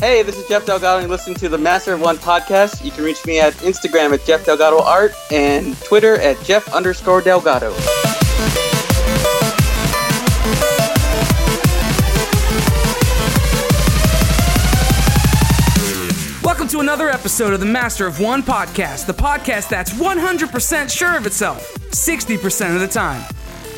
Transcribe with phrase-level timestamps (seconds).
[0.00, 2.84] Hey, this is Jeff Delgado, and listening to the Master of One podcast.
[2.84, 7.20] You can reach me at Instagram at Jeff Delgado Art and Twitter at Jeff underscore
[7.20, 7.70] Delgado.
[16.42, 21.16] Welcome to another episode of the Master of One podcast, the podcast that's 100% sure
[21.16, 23.22] of itself, 60% of the time.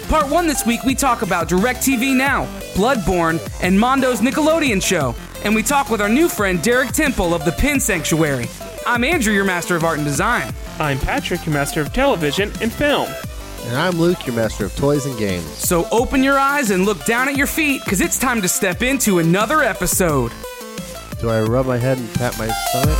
[0.08, 5.14] Part one this week, we talk about DirecTV Now, Bloodborne, and Mondo's Nickelodeon show.
[5.44, 8.46] And we talk with our new friend Derek Temple of the Pin Sanctuary.
[8.86, 10.54] I'm Andrew, your Master of Art and Design.
[10.78, 13.06] I'm Patrick, your master of television and film.
[13.64, 15.44] And I'm Luke, your master of toys and games.
[15.44, 18.80] So open your eyes and look down at your feet, because it's time to step
[18.80, 20.32] into another episode.
[21.20, 22.96] Do I rub my head and pat my stomach?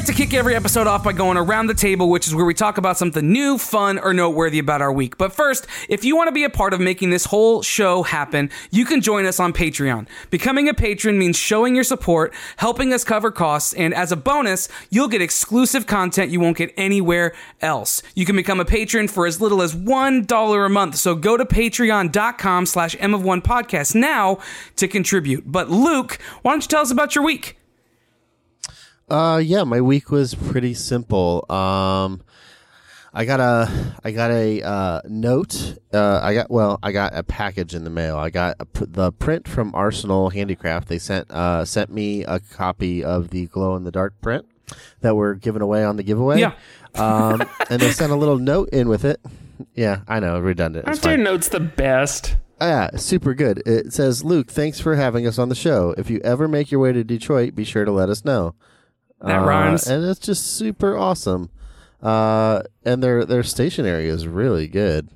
[0.00, 2.54] Like to kick every episode off by going around the table, which is where we
[2.54, 5.18] talk about something new, fun, or noteworthy about our week.
[5.18, 8.48] But first, if you want to be a part of making this whole show happen,
[8.70, 10.08] you can join us on Patreon.
[10.30, 14.70] Becoming a patron means showing your support, helping us cover costs, and as a bonus,
[14.88, 18.02] you'll get exclusive content you won't get anywhere else.
[18.14, 20.96] You can become a patron for as little as $1 a month.
[20.96, 24.38] So go to patreon.com slash M of One podcast now
[24.76, 25.52] to contribute.
[25.52, 27.59] But Luke, why don't you tell us about your week?
[29.10, 31.44] Uh, yeah, my week was pretty simple.
[31.50, 32.22] Um,
[33.12, 33.68] I got a,
[34.04, 35.78] I got a uh, note.
[35.92, 38.16] Uh, I got well, I got a package in the mail.
[38.16, 40.86] I got a, the print from Arsenal Handicraft.
[40.88, 44.46] They sent uh, sent me a copy of the glow in the dark print
[45.00, 46.38] that we're giving away on the giveaway.
[46.38, 46.52] Yeah.
[46.94, 49.20] Um, and they sent a little note in with it.
[49.74, 50.86] Yeah, I know, redundant.
[50.86, 51.22] Aren't fine.
[51.24, 52.36] notes the best?
[52.60, 53.62] Oh, yeah, super good.
[53.66, 55.94] It says, Luke, thanks for having us on the show.
[55.98, 58.54] If you ever make your way to Detroit, be sure to let us know.
[59.20, 59.86] That Uh, rhymes.
[59.86, 61.50] and it's just super awesome.
[62.02, 65.08] Uh, and their their stationery is really good.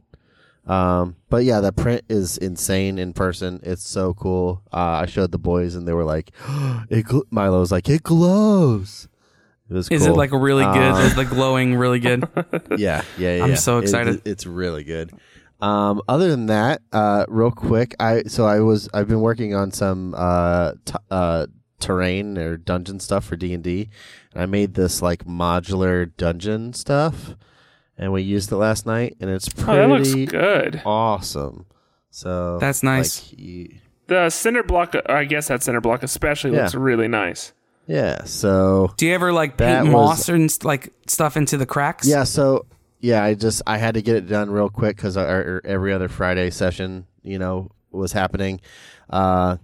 [0.67, 3.61] Um, but yeah, the print is insane in person.
[3.63, 4.63] It's so cool.
[4.73, 6.31] Uh, I showed the boys, and they were like,
[6.91, 7.23] "It." Gl-.
[7.31, 9.09] Milo was like, "It glows."
[9.71, 9.89] It was.
[9.91, 12.29] Is it like a really good, Um, is the glowing really good?
[12.77, 13.45] yeah, yeah, yeah.
[13.45, 14.15] I'm so It- excited.
[14.17, 15.11] it- it's really good.
[15.61, 19.71] Um, other than that, uh, real quick, I so I was I've been working on
[19.71, 21.47] some uh, t- uh,
[21.85, 23.89] terrain or dungeon stuff for D and D,
[24.33, 27.35] and I made this like modular dungeon stuff,
[27.99, 30.83] and we used it last night, and it's Oh, that looks pretty good.
[30.85, 31.67] awesome.
[32.11, 33.31] So That's nice.
[33.33, 33.75] like, you-
[34.07, 36.63] The center block, I guess that center block especially Yeah.
[36.63, 37.53] looks really nice.
[37.87, 38.25] yeah.
[38.25, 42.07] So Do you ever like That paint was- moss and like stuff into the cracks?
[42.07, 42.67] Yeah, so
[43.01, 45.93] yeah, I just I had to get it done real quick because our, our every
[45.93, 48.61] other Friday session, you know, was happening,
[49.11, 49.57] uh,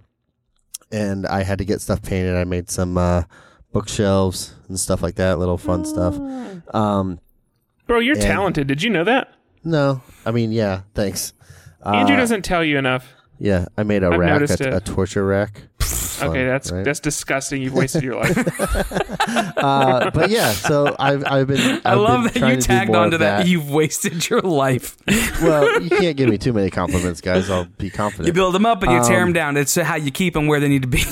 [0.93, 2.37] and I had to get stuff painted.
[2.37, 3.25] I made some uh,
[3.73, 6.15] bookshelves and stuff like that, little fun stuff.
[6.75, 7.21] Um,
[7.87, 8.67] Bro, you're And- talented.
[8.67, 9.33] Did you know that?
[9.65, 11.33] no, I mean, yeah, thanks.
[11.85, 13.13] Uh, Andrew doesn't tell you enough.
[13.39, 14.75] Yeah, I made a I've rack, noticed a, it.
[14.75, 15.63] a torture rack.
[16.21, 16.85] Fun, okay, that's right?
[16.85, 17.63] that's disgusting.
[17.63, 18.37] You've wasted your life.
[19.57, 21.81] uh, but yeah, so I've I've been.
[21.85, 23.47] I I've love been that you tagged onto of that.
[23.47, 24.97] You've wasted your life.
[25.43, 27.51] well, you can't give me too many compliments, guys.
[27.51, 28.27] I'll be confident.
[28.27, 29.57] You build them up and you tear Um, them down.
[29.57, 31.03] It's how you keep them where they need to be.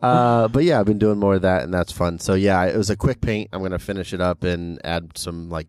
[0.00, 2.18] Uh, but yeah, I've been doing more of that, and that's fun.
[2.20, 3.48] So yeah, it was a quick paint.
[3.52, 5.66] I'm gonna finish it up and add some like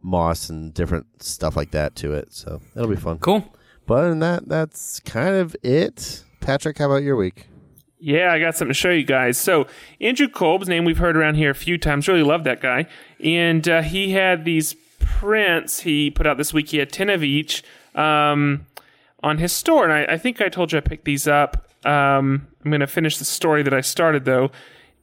[0.00, 2.32] moss and different stuff like that to it.
[2.32, 3.18] So it'll be fun.
[3.18, 3.44] cool.
[3.92, 6.24] But other than that, that's kind of it.
[6.40, 7.46] Patrick, how about your week?
[7.98, 9.36] Yeah, I got something to show you guys.
[9.36, 9.66] So
[10.00, 12.08] Andrew Kolb's name we've heard around here a few times.
[12.08, 12.86] Really love that guy.
[13.22, 16.70] And uh, he had these prints he put out this week.
[16.70, 17.62] He had ten of each
[17.94, 18.64] um,
[19.22, 21.68] on his store, and I, I think I told you I picked these up.
[21.84, 24.52] Um, I'm going to finish the story that I started though,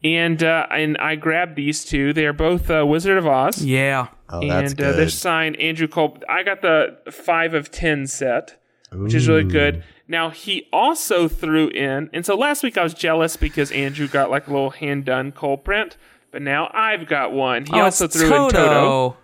[0.03, 2.11] and uh, and I grabbed these two.
[2.11, 3.63] They are both uh, Wizard of Oz.
[3.63, 4.07] Yeah.
[4.29, 6.23] Oh, that's and uh, they're signed Andrew Kolb.
[6.27, 8.58] I got the five of ten set,
[8.91, 9.83] which is really good.
[10.07, 14.31] Now he also threw in, and so last week I was jealous because Andrew got
[14.31, 15.97] like a little hand done Kolb print,
[16.31, 17.65] but now I've got one.
[17.65, 19.17] He Oh, also threw in Toto, Toto.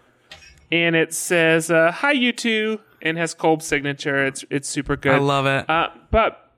[0.71, 4.25] and it says uh, "Hi you two and has Kolb's signature.
[4.25, 5.15] It's it's super good.
[5.15, 5.69] I love it.
[5.69, 6.51] Uh, but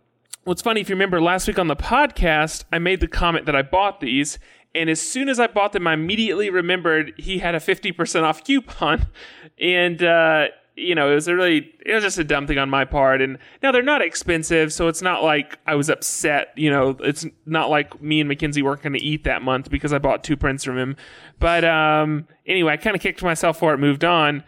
[0.43, 3.55] what's funny, if you remember last week on the podcast, I made the comment that
[3.55, 4.39] I bought these,
[4.75, 8.43] and as soon as I bought them, I immediately remembered he had a 50% off
[8.43, 9.07] coupon.
[9.59, 12.69] And, uh, you know, it was a really, it was just a dumb thing on
[12.69, 13.21] my part.
[13.21, 16.53] And now they're not expensive, so it's not like I was upset.
[16.55, 19.91] You know, it's not like me and Mackenzie weren't going to eat that month because
[19.91, 20.95] I bought two prints from him.
[21.39, 24.43] But um, anyway, I kind of kicked myself for it, moved on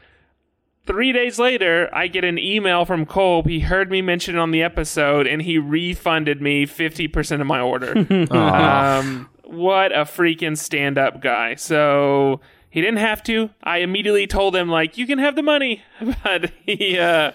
[0.89, 3.47] Three days later, I get an email from Kolb.
[3.47, 7.47] He heard me mention it on the episode, and he refunded me fifty percent of
[7.47, 7.95] my order.
[8.31, 11.53] um, what a freaking stand-up guy!
[11.53, 13.49] So he didn't have to.
[13.63, 15.81] I immediately told him like, "You can have the money,"
[16.23, 16.97] but he.
[16.99, 17.31] Uh,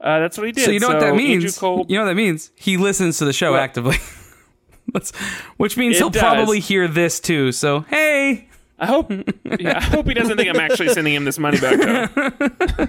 [0.00, 0.64] uh, that's what he did.
[0.64, 1.58] So you know what that means?
[1.58, 2.50] Kolb- You know what that means?
[2.54, 3.60] He listens to the show What?
[3.60, 3.96] actively.
[5.56, 6.22] Which means It he'll does.
[6.22, 7.52] probably hear this too.
[7.52, 8.48] So hey,
[8.78, 9.10] I hope.
[9.58, 11.78] Yeah, I hope he doesn't think I'm actually sending him this money back.
[12.14, 12.86] Though.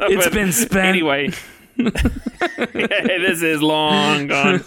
[0.00, 0.86] It's been spent.
[0.86, 1.30] Anyway,
[2.72, 4.62] this is long gone.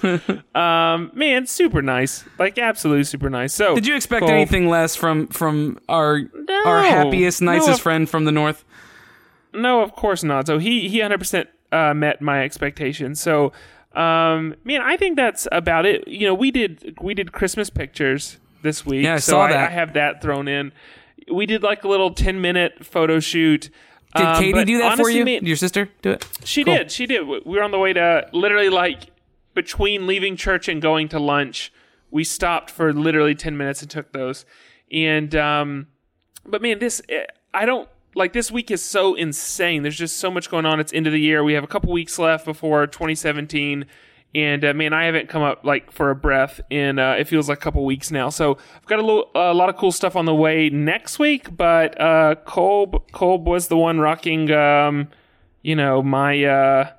[0.55, 2.25] Um, man, super nice.
[2.39, 3.53] Like absolutely super nice.
[3.53, 6.63] So, did you expect Kolb- anything less from from our No.
[6.65, 8.65] our happiest, No, nicest of- friend from the north?
[9.53, 10.47] No, of course not.
[10.47, 13.19] So he he 100% uh, met my expectations.
[13.21, 13.51] So,
[13.95, 16.07] um, man, I think that's about it.
[16.07, 19.03] You know, we did we did Christmas pictures this week.
[19.05, 19.69] Yeah, I so saw I, that.
[19.69, 20.71] I have that thrown in.
[21.31, 23.69] We did like a little 10 minute photo shoot.
[24.15, 25.25] Did Um, Katie do that for you?
[25.41, 26.25] your sister do it?
[26.43, 26.75] She Cool.
[26.75, 26.91] did.
[26.91, 27.27] She did.
[27.27, 29.07] We were on the way to literally like
[29.53, 31.71] between leaving church and going to lunch.
[32.09, 34.45] We stopped for literally 10 minutes and took those.
[34.91, 35.87] And, um,
[36.45, 39.83] but man, this, eh, I don't, like this week is so insane.
[39.83, 40.79] There's just so much going on.
[40.79, 41.43] It's end of the year.
[41.43, 43.85] We have a couple weeks left before 2017.
[44.37, 47.49] And uh, man, I haven't come up like for a breath in uh, it feels
[47.49, 48.29] like a couple weeks now.
[48.29, 51.57] So I've got a, little, a lot of cool stuff on the way next week.
[51.57, 55.07] But uh, Kolb Kolb was the one rocking um,
[55.63, 56.91] you know, my uh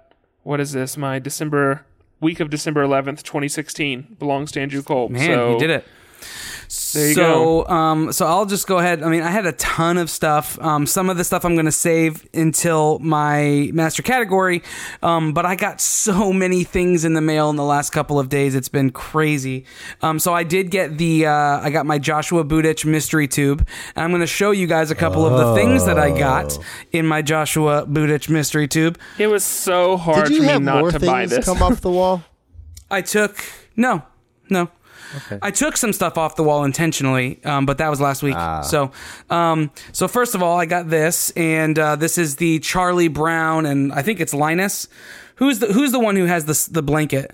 [0.42, 0.96] what is this?
[0.96, 1.86] My December
[2.20, 5.12] week of December 11th, 2016 belongs to Andrew Kolb.
[5.12, 5.86] Man, so, you did it.
[6.92, 9.02] There you so, um, so I'll just go ahead.
[9.02, 10.58] I mean, I had a ton of stuff.
[10.60, 14.62] Um, some of the stuff I'm going to save until my master category,
[15.02, 18.28] um, but I got so many things in the mail in the last couple of
[18.28, 18.54] days.
[18.54, 19.64] It's been crazy.
[20.02, 24.04] Um, so I did get the, uh, I got my Joshua Budich mystery tube, and
[24.04, 26.58] I'm going to show you guys a couple of the things that I got
[26.92, 28.98] in my Joshua Budich mystery tube.
[29.18, 31.44] It was so hard Did you for me have not more to buy things this.
[31.44, 32.22] come off the wall?
[32.90, 33.44] I took
[33.78, 34.02] no,
[34.50, 34.70] no.
[35.42, 38.34] I took some stuff off the wall intentionally, um, but that was last week.
[38.62, 38.90] So,
[39.30, 43.66] um, so first of all, I got this, and uh, this is the Charlie Brown,
[43.66, 44.88] and I think it's Linus.
[45.36, 47.32] Who's the Who's the one who has the the blanket?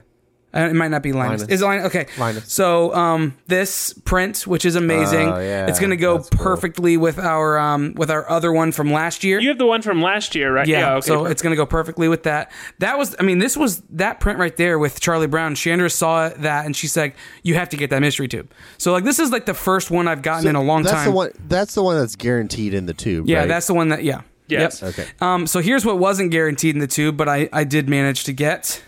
[0.54, 1.40] Uh, it might not be Linus.
[1.42, 1.54] Linus.
[1.54, 1.86] Is it Linus?
[1.86, 2.06] Okay.
[2.18, 2.52] Linus.
[2.52, 6.44] So, um, this print, which is amazing, Oh, yeah, it's going to go that's cool.
[6.44, 9.40] perfectly with our um, with our other one from last year.
[9.40, 10.66] you have the one from last year, right?
[10.66, 11.06] Yeah, okay.
[11.06, 11.32] so perfect.
[11.32, 12.52] it's going to go perfectly with that.
[12.78, 15.54] That was, I mean, this was that print right there with Charlie Brown.
[15.54, 19.04] Chandra saw that and she said, "You have to get that mystery tube." So like,
[19.04, 21.06] this is like the first one I've gotten in a long that's time.
[21.06, 23.28] The one, that's the one that's guaranteed in the tube.
[23.28, 23.48] yeah, right?
[23.48, 24.04] that's the one that.
[24.04, 24.22] Yeah.
[24.46, 24.82] Yes.
[24.82, 24.90] Yep.
[24.90, 25.08] Okay.
[25.20, 25.46] Um.
[25.46, 28.82] So here's what wasn't guaranteed in the tube, but I I did manage to get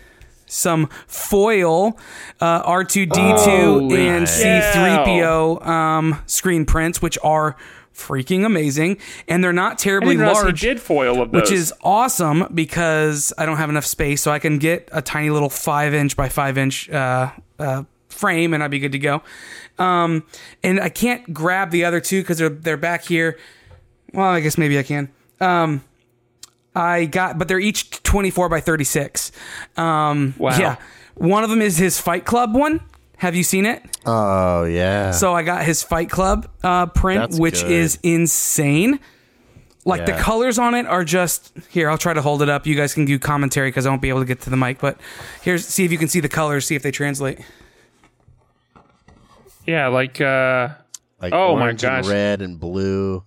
[0.47, 1.97] some foil
[2.39, 7.55] uh, R2D2 Holy and C3PO um, screen prints, which are
[7.93, 8.97] freaking amazing,
[9.27, 11.41] and they're not terribly large he did foil of those.
[11.41, 15.29] which is awesome because I don't have enough space, so I can get a tiny
[15.29, 19.21] little five inch by five inch uh, uh, frame, and I'd be good to go.
[19.79, 20.23] Um,
[20.63, 23.37] and I can't grab the other two because they're they're back here.
[24.13, 25.09] Well, I guess maybe I can.
[25.39, 25.83] Um,
[26.77, 29.31] I got, but they're each twenty four by thirty six.
[29.75, 30.57] Um, Wow.
[30.57, 30.75] Yeah,
[31.15, 32.81] one of them is his Fight Club one.
[33.17, 33.81] Have you seen it?
[34.05, 35.09] Oh yeah.
[35.11, 37.71] So I got his Fight Club uh, print, That's which good.
[37.71, 38.99] is insane.
[39.85, 41.89] Like the colors on it are just here.
[41.89, 42.67] I'll try to hold it up.
[42.67, 44.79] You guys can do commentary because I won't be able to get to the mic.
[44.79, 44.99] But
[45.41, 46.65] here's see if you can see the colors.
[46.65, 47.39] See if they translate.
[49.65, 50.69] yeah, like uh,
[51.21, 52.11] like oh my orange and gosh.
[52.11, 53.23] red and blue.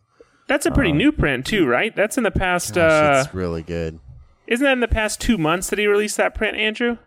[0.50, 1.95] That's a pretty new print too, right?
[1.95, 2.75] That's in the past.
[2.75, 4.00] Gosh, uh, it's really good.
[4.49, 6.99] isn't that in the past two months that he released that print, Andrew?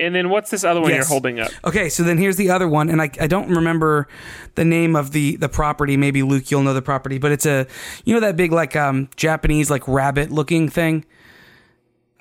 [0.00, 0.98] And then what's this other one Yes.
[0.98, 1.50] you're holding up?
[1.64, 4.06] Okay, so then here's the other one, and I, I don't remember
[4.54, 5.96] the name of the the property.
[5.96, 7.66] Maybe Luke, you'll know the property, but it's a
[8.04, 11.04] you know that big like um Japanese like rabbit looking thing.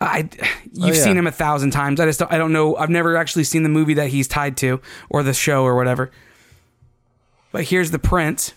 [0.02, 0.30] I
[0.74, 1.04] you've yeah.
[1.04, 2.00] seen him a thousand times.
[2.00, 2.76] I just don't, I don't know.
[2.76, 6.10] I've never actually seen the movie that he's tied to or the show or whatever.
[7.52, 8.56] But here's the print.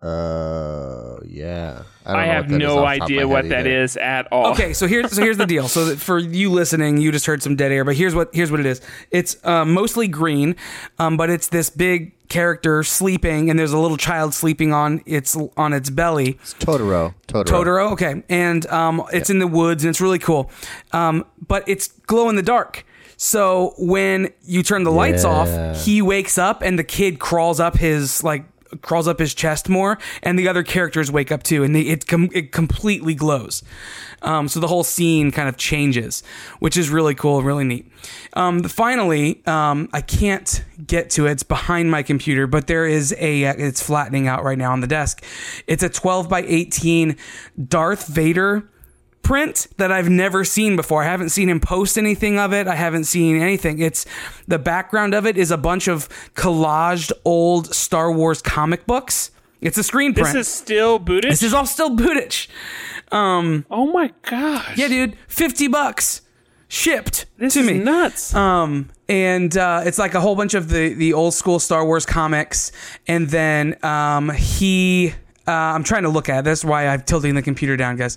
[0.00, 1.82] Uh, yeah.
[2.06, 3.52] don't I know have what that is no off the top of idea what head
[3.52, 3.82] that either.
[3.82, 4.46] is at all.
[4.52, 5.66] Okay, so here's so here's the deal.
[5.68, 8.50] So that for you listening, you just heard some dead air, but here's what here's
[8.50, 8.80] what it is.
[9.10, 10.54] It's uh, mostly green,
[10.98, 15.36] um, but it's this big character sleeping, and there's a little child sleeping on its
[15.56, 16.38] on its belly.
[16.42, 17.14] It's Totoro.
[17.26, 17.44] Totoro.
[17.64, 20.50] Totoro, okay, and um, it's in the woods, and it's really cool.
[20.92, 22.84] Um, but it's glow in the dark.
[23.16, 25.30] So when you turn the lights Yeah.
[25.30, 28.44] off, he wakes up, and the kid crawls up his like
[28.82, 32.06] crawls up his chest more, and the other characters wake up too, and they, it
[32.06, 33.62] com- it completely glows.
[34.22, 36.22] Um, so the whole scene kind of changes,
[36.58, 37.90] which is really cool, really neat.
[38.32, 41.32] Um, finally, um, I can't get to it.
[41.32, 43.46] It's behind my computer, but there is a.
[43.46, 45.24] Uh, it's flattening out right now on the desk.
[45.66, 47.16] It's a 12 by 18
[47.68, 48.68] Darth Vader
[49.28, 51.02] print that I've never seen before.
[51.02, 52.66] I haven't seen him post anything of it.
[52.66, 53.78] I haven't seen anything.
[53.78, 54.06] It's
[54.46, 59.30] the background of it is a bunch of collaged old Star Wars comic books.
[59.60, 60.28] It's a screen print.
[60.32, 61.28] This is still Budich.
[61.28, 62.48] This is all still Budich.
[63.12, 64.78] Um, oh my gosh.
[64.78, 66.22] yeah, dude, fifty bucks
[66.68, 67.74] shipped This to is me.
[67.74, 68.34] nuts.
[68.34, 72.06] Um, and uh, it's like a whole bunch of the the old school Star Wars
[72.06, 72.72] comics,
[73.06, 75.12] and then um, he.
[75.46, 76.44] Uh, I'm trying to look at it.
[76.44, 78.16] That's why I'm tilting the computer down, guys.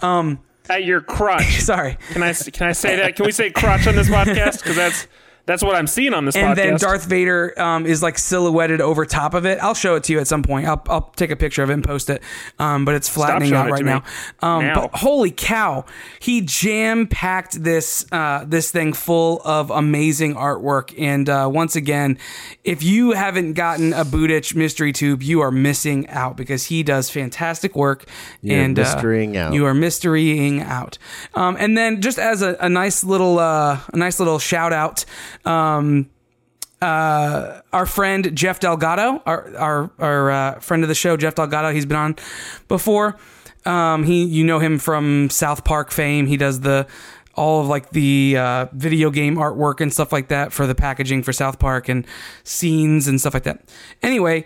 [0.00, 0.38] Um,
[0.68, 1.60] At your crotch.
[1.60, 1.98] sorry.
[2.12, 3.16] Can I can I say that?
[3.16, 4.62] Can we say crotch on this podcast?
[4.62, 5.06] Because that's
[5.48, 6.56] that's what I'm seeing on this and podcast.
[6.56, 9.58] then Darth Vader um, is like silhouetted over top of it.
[9.62, 10.66] I'll show it to you at some point.
[10.66, 12.22] I'll, I'll take a picture of it and post it.
[12.58, 14.04] Um, but it's flattening out it right now.
[14.40, 14.74] Um, Now.
[14.82, 15.86] But holy cow,
[16.20, 20.94] he jam packed this uh, this thing full of amazing artwork.
[20.98, 22.18] And uh, once again,
[22.62, 27.08] if you haven't gotten a Budich mystery tube, you are missing out because he does
[27.08, 28.04] fantastic work.
[28.42, 29.54] You're and uh, mysterying out.
[29.54, 30.98] You are mysterying out.
[31.34, 35.06] Um, and then just as a, a nice little uh, a nice little shout out.
[35.44, 36.10] Um,
[36.80, 41.72] uh, our friend Jeff Delgado, our our, our uh, friend of the show, Jeff Delgado,
[41.72, 42.16] he's been on
[42.68, 43.16] before.
[43.64, 46.26] Um, he, you know him from South Park fame.
[46.26, 46.86] He does the
[47.34, 51.22] all of like the uh, video game artwork and stuff like that for the packaging
[51.22, 52.06] for South Park and
[52.44, 53.62] scenes and stuff like that.
[54.02, 54.44] Anyway,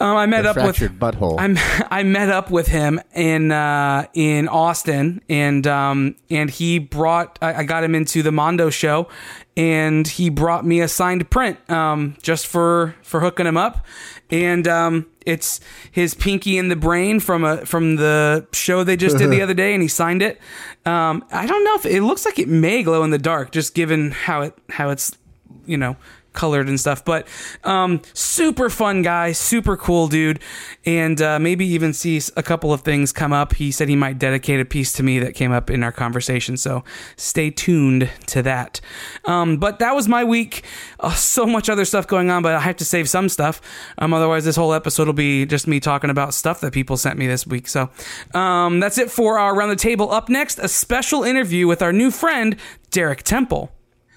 [0.00, 1.36] um, I met up with fractured butthole.
[1.38, 1.56] I'm
[1.90, 7.54] I met up with him in uh, in Austin, and um, and he brought I,
[7.54, 9.08] I got him into the Mondo show,
[9.56, 13.86] and he brought me a signed print um, just for for hooking him up,
[14.30, 15.60] and um, it's
[15.90, 19.54] his pinky in the brain from a from the show they just did the other
[19.54, 20.40] day, and he signed it.
[20.84, 23.74] Um, I don't know if it looks like it may glow in the dark, just
[23.74, 25.16] given how it how it's
[25.64, 25.96] you know
[26.36, 27.26] colored and stuff but
[27.64, 30.40] um super fun guy super cool dude.
[30.84, 33.54] And uh, maybe even see a couple of things come up.
[33.54, 36.56] He said he might dedicate a piece to me that came up in our conversation
[36.56, 36.84] so
[37.16, 38.80] stay tuned to that.
[39.24, 40.64] Um but that was my week.
[41.00, 43.60] Uh, so much other stuff going on but i have to save some stuff.
[43.98, 47.18] Um otherwise this whole episode will be just me talking about stuff that people sent
[47.18, 47.68] me this week.
[47.68, 47.90] So
[48.34, 50.10] um that's it for our round the table.
[50.10, 52.56] Up next a special interview with our new friend
[52.90, 53.75] derek temple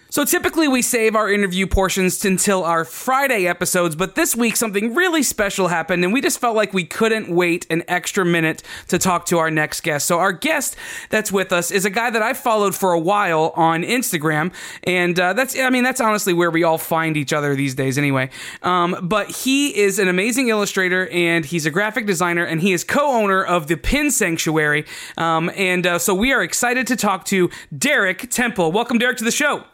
[0.10, 4.96] so typically we save our interview portions until our Friday episodes, but this week something
[4.96, 8.98] really special happened and we just felt like we couldn't wait an extra minute to
[8.98, 10.08] talk to our next guest.
[10.08, 10.76] So our guest
[11.10, 14.52] that's with us is a guy that I've followed for a while on Instagram
[14.84, 18.00] and uh, that's, I mean, that's honestly where we all find each other these days
[18.00, 18.32] anyway.
[18.64, 22.84] Um, but he is an amazing illustrator and he's a graphic designer and he is
[22.84, 24.86] co-owner of the Pin Sanctuary.
[25.18, 28.72] Um, and uh, so we are excited to talk to Derek Temple.
[28.72, 29.66] Welcome Derek to the show.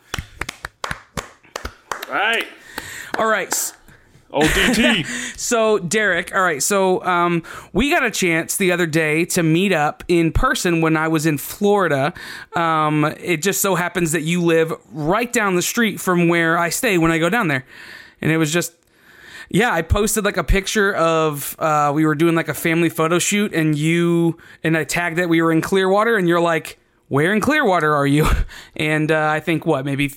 [2.09, 2.45] Right.
[3.17, 3.47] All right.
[3.47, 3.73] s-
[4.31, 5.05] Old DT.
[5.37, 6.61] So, Derek, all right.
[6.63, 10.97] So, um, we got a chance the other day to meet up in person when
[10.97, 12.13] I was in Florida.
[12.55, 16.69] Um, it just so happens that you live right down the street from where I
[16.69, 17.65] stay when I go down there.
[18.21, 18.73] And it was just,
[19.49, 23.19] yeah, I posted like a picture of, uh, we were doing like a family photo
[23.19, 27.33] shoot and you, and I tagged that we were in Clearwater and you're like, where
[27.33, 28.27] in Clearwater are you?
[28.77, 30.13] And uh, I think what maybe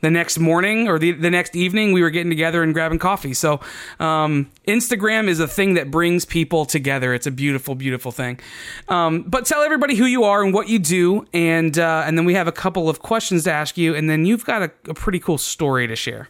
[0.00, 3.32] the next morning or the the next evening we were getting together and grabbing coffee.
[3.32, 3.60] So
[4.00, 7.14] um, Instagram is a thing that brings people together.
[7.14, 8.40] It's a beautiful, beautiful thing.
[8.88, 12.24] Um, but tell everybody who you are and what you do, and uh, and then
[12.24, 14.94] we have a couple of questions to ask you, and then you've got a, a
[14.94, 16.28] pretty cool story to share.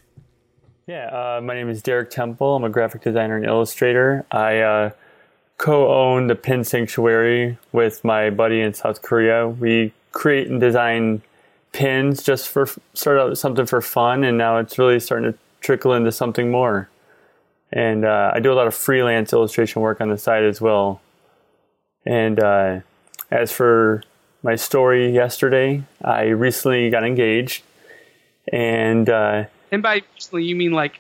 [0.87, 2.56] Yeah, uh, my name is Derek Temple.
[2.56, 4.26] I'm a graphic designer and illustrator.
[4.30, 4.90] I uh,
[5.62, 9.47] co-own the Pin Sanctuary with my buddy in South Korea.
[9.47, 11.23] We create and design
[11.71, 15.95] pins just for start out something for fun, and now it's really starting to trickle
[15.95, 16.88] into something more.
[17.73, 21.00] And uh, I do a lot of freelance illustration work on the side as well.
[22.04, 22.81] And uh,
[23.31, 24.02] as for
[24.42, 27.62] my story yesterday, I recently got engaged,
[28.52, 30.99] and uh, And by recently, you mean like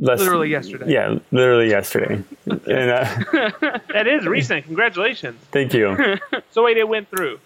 [0.00, 0.92] less, Literally yesterday.
[0.92, 2.22] Yeah, literally yesterday.
[2.46, 3.04] and uh,
[3.92, 4.64] that is recent.
[4.64, 5.38] Congratulations.
[5.52, 6.18] thank you.
[6.52, 7.38] So wait, it went through.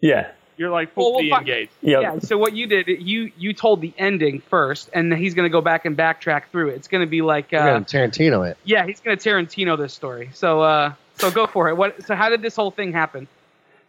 [0.00, 0.30] Yeah.
[0.56, 1.72] You're like fully well, fi- engaged.
[1.82, 2.02] Yep.
[2.02, 2.18] Yeah.
[2.20, 5.60] So what you did, you you told the ending first, and he's going to go
[5.60, 6.74] back and backtrack through it.
[6.76, 8.56] It's going to be like, We're uh, gonna Tarantino it.
[8.64, 10.30] yeah, he's going to Tarantino this story.
[10.34, 11.76] So uh, so go for it.
[11.76, 12.02] What?
[12.06, 13.28] So how did this whole thing happen?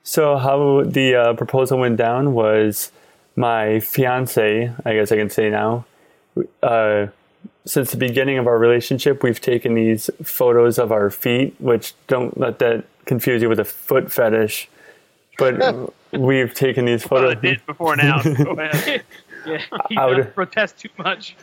[0.03, 2.91] So how the uh, proposal went down was
[3.35, 5.85] my fiance, I guess I can say now,
[6.63, 7.07] uh,
[7.65, 12.37] since the beginning of our relationship, we've taken these photos of our feet, which don't
[12.37, 14.69] let that confuse you with a foot fetish.
[15.37, 17.33] But we've taken these Well, photos.
[17.33, 18.21] it did before now.
[18.23, 18.69] Go.
[19.45, 19.61] Yeah,
[19.97, 21.37] I would- protest too much.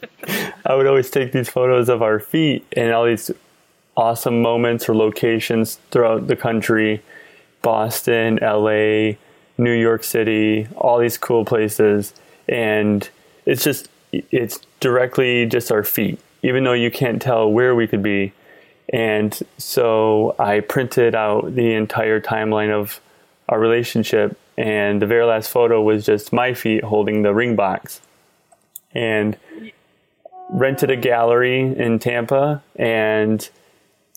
[0.66, 3.30] I would always take these photos of our feet and all these
[3.96, 7.02] awesome moments or locations throughout the country
[7.62, 9.12] Boston, LA,
[9.56, 12.12] New York City, all these cool places.
[12.46, 13.08] And
[13.46, 13.88] it's just,
[14.30, 18.33] it's directly just our feet, even though you can't tell where we could be.
[18.92, 23.00] And so I printed out the entire timeline of
[23.49, 24.38] our relationship.
[24.56, 28.00] And the very last photo was just my feet holding the ring box.
[28.92, 29.37] And
[30.50, 33.49] rented a gallery in Tampa and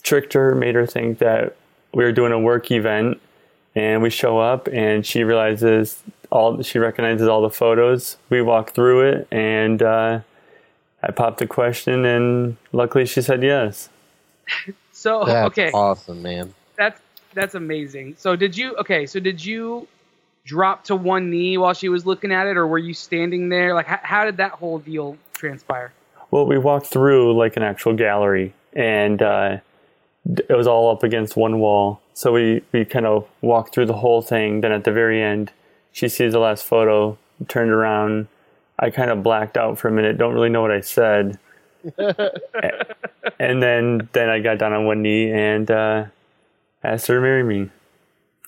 [0.02, 1.56] tricked her, made her think that
[1.92, 3.20] we were doing a work event.
[3.74, 8.16] And we show up, and she realizes all she recognizes all the photos.
[8.30, 10.20] We walk through it, and uh,
[11.02, 13.88] I popped the question, and luckily she said yes.
[14.92, 16.54] So That's okay, awesome, man.
[16.76, 17.00] that's
[17.32, 18.16] that's amazing.
[18.18, 18.74] So did you?
[18.78, 19.86] Okay, so did you
[20.44, 23.74] drop to one knee while she was looking at it, or were you standing there?
[23.74, 25.92] Like, how, how did that whole deal transpire?
[26.32, 29.58] Well, we walked through like an actual gallery, and uh,
[30.26, 32.00] it was all up against one wall.
[32.14, 34.62] So we, we kind of walked through the whole thing.
[34.62, 35.52] Then at the very end,
[35.98, 38.28] she sees the last photo, turned around.
[38.78, 41.38] I kind of blacked out for a minute, don't really know what I said.
[43.40, 46.06] And then, then I got down on one knee and uh,
[46.82, 47.70] asked her to marry me.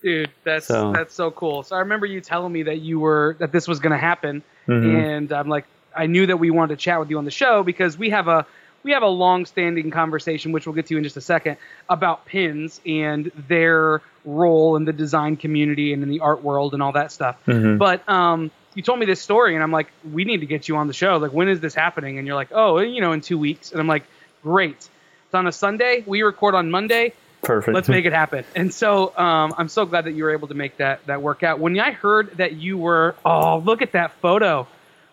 [0.03, 1.63] Dude, that's So- that's so cool.
[1.63, 4.43] So I remember you telling me that you were that this was going to happen,
[4.69, 4.97] Mm-hmm.
[4.97, 5.65] and I'm like,
[5.97, 8.29] I knew that we wanted to chat with you on the show because we have
[8.29, 8.47] a
[8.83, 11.57] we have a long-standing conversation, which we'll get to in just a second,
[11.89, 16.83] about pins and their role in the design community and in the art world and
[16.83, 17.37] all that stuff.
[17.47, 17.79] Mm-hmm.
[17.79, 20.77] But um, you told me this story, and I'm like, we need to get you
[20.77, 21.17] on the show.
[21.19, 22.19] Like, when is this happening?
[22.19, 23.73] And you're like, oh, you know, in two weeks.
[23.73, 24.05] And I'm like,
[24.43, 24.77] great.
[24.77, 26.03] It's on a Sunday.
[26.07, 27.75] We record on Monday Perfect.
[27.75, 28.45] let's make it happen.
[28.55, 31.43] And so um, I'm so glad that you were able to make that that work
[31.43, 31.59] out.
[31.59, 34.67] When I heard that you were, oh, look at that photo.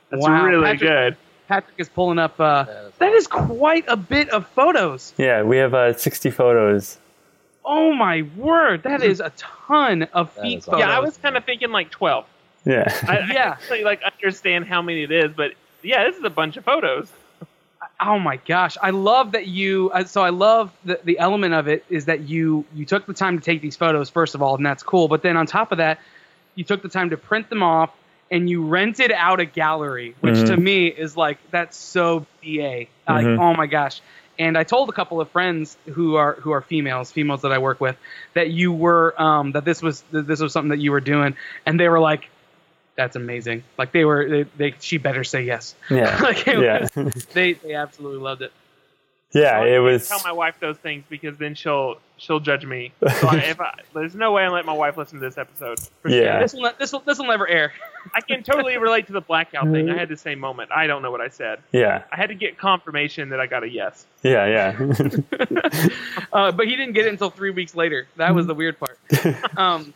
[0.10, 0.46] That's Wow.
[0.46, 1.18] really Patrick, good.
[1.48, 2.40] Patrick is pulling up.
[2.40, 2.66] Uh,
[3.00, 5.14] that is quite a bit of photos.
[5.18, 6.98] yeah, we have uh, 60 photos.
[7.64, 10.80] Oh my word, that is a ton of feet is photos.
[10.80, 12.26] Yeah, I was kind of thinking like 12.
[12.66, 12.84] Yeah.
[13.08, 13.56] I, I Yeah.
[13.68, 17.10] can't like understand how many it is, but yeah, this is a bunch of photos.
[18.00, 19.90] Oh my gosh, I love that you.
[19.94, 23.14] Uh, so I love the the element of it is that you you took the
[23.14, 25.08] time to take these photos first of all, and that's cool.
[25.08, 26.00] But then on top of that,
[26.56, 27.92] you took the time to print them off
[28.30, 32.88] and you rented out a gallery, which to me is like that's so ba.
[33.08, 33.40] Like Mhm.
[33.40, 34.02] oh my gosh.
[34.40, 37.58] And I told a couple of friends who are who are females, females that I
[37.58, 37.98] work with,
[38.36, 41.36] that you were um, that this was that this was something that you were doing,
[41.66, 42.30] and they were like,
[42.96, 45.74] "That's amazing!" Like they were, they, they she better say yes.
[45.90, 46.20] Yeah.
[46.22, 46.88] like Yeah.
[46.96, 48.52] was, they they absolutely loved it.
[49.34, 50.08] Yeah, I it was.
[50.08, 52.92] tell my wife those things because then she'll she'll judge me.
[53.20, 55.80] So I, if I, there's no way I let my wife listen to this episode.
[56.02, 56.32] For Yeah.
[56.34, 56.40] sure.
[56.42, 57.74] This will this will this will never air.
[58.16, 59.90] I can totally relate to the blackout thing.
[59.90, 60.72] I had the same moment.
[60.72, 61.60] I don't know what I said.
[61.74, 62.04] Yeah.
[62.12, 64.06] I had to get confirmation that I got a yes.
[64.24, 64.46] Yeah.
[64.80, 65.50] Yeah.
[66.34, 68.08] Uh, but he didn't get it until three weeks later.
[68.18, 68.98] That was the weird part.
[69.58, 69.94] Um,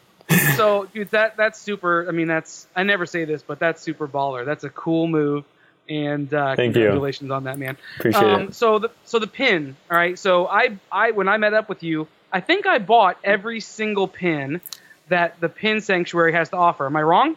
[0.56, 2.08] so, dude, that that's super.
[2.08, 4.46] I mean, that's I never say this, but that's super baller.
[4.46, 5.44] That's a cool move,
[5.90, 6.82] and uh, Thank you.
[6.82, 7.78] congratulations on that, man.
[7.98, 8.56] Appreciate um, it.
[8.56, 9.76] So the so the pin.
[9.90, 10.18] All right.
[10.18, 14.08] So I I when I met up with you, I think I bought every single
[14.08, 14.62] pin
[15.10, 16.86] that the pin sanctuary has to offer.
[16.86, 17.36] Am I wrong?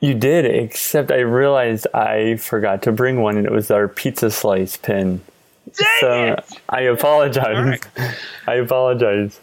[0.00, 4.30] You did, except I realized I forgot to bring one, and it was our pizza
[4.30, 5.20] slice pin.
[5.76, 6.44] Dang so it!
[6.68, 7.80] I apologize.
[8.46, 9.40] I apologize.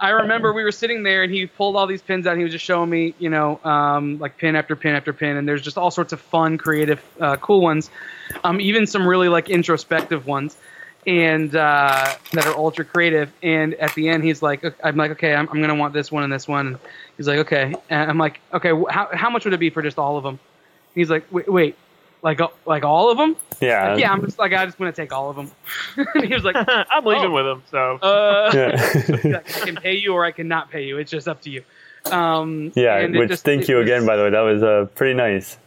[0.00, 2.32] I remember we were sitting there and he pulled all these pins out.
[2.32, 5.36] And he was just showing me, you know, um, like pin after pin after pin,
[5.36, 7.90] and there's just all sorts of fun, creative, uh, cool ones,
[8.44, 10.56] um, even some really like introspective ones,
[11.06, 13.32] and uh, that are ultra creative.
[13.42, 16.22] And at the end, he's like, I'm like, okay, I'm, I'm gonna want this one
[16.22, 16.68] and this one.
[16.68, 16.78] And
[17.16, 19.98] he's like, okay, and I'm like, okay, how how much would it be for just
[19.98, 20.38] all of them?
[20.94, 21.76] He's like, wait, wait
[22.22, 23.36] like like all of them?
[23.60, 23.96] Yeah.
[23.96, 25.50] yeah, I'm just like, I just want to take all of them.
[26.14, 26.56] and he was like,
[26.90, 27.34] I'm leaving Oh.
[27.34, 28.50] with him, so uh.
[28.54, 29.32] Yeah.
[29.32, 30.98] like, I can pay you or I cannot pay you.
[30.98, 31.62] It's just up to you.
[32.12, 32.98] Um, yeah.
[32.98, 34.30] and Which just- thank you was- again, by the way.
[34.30, 35.58] That was uh, pretty nice.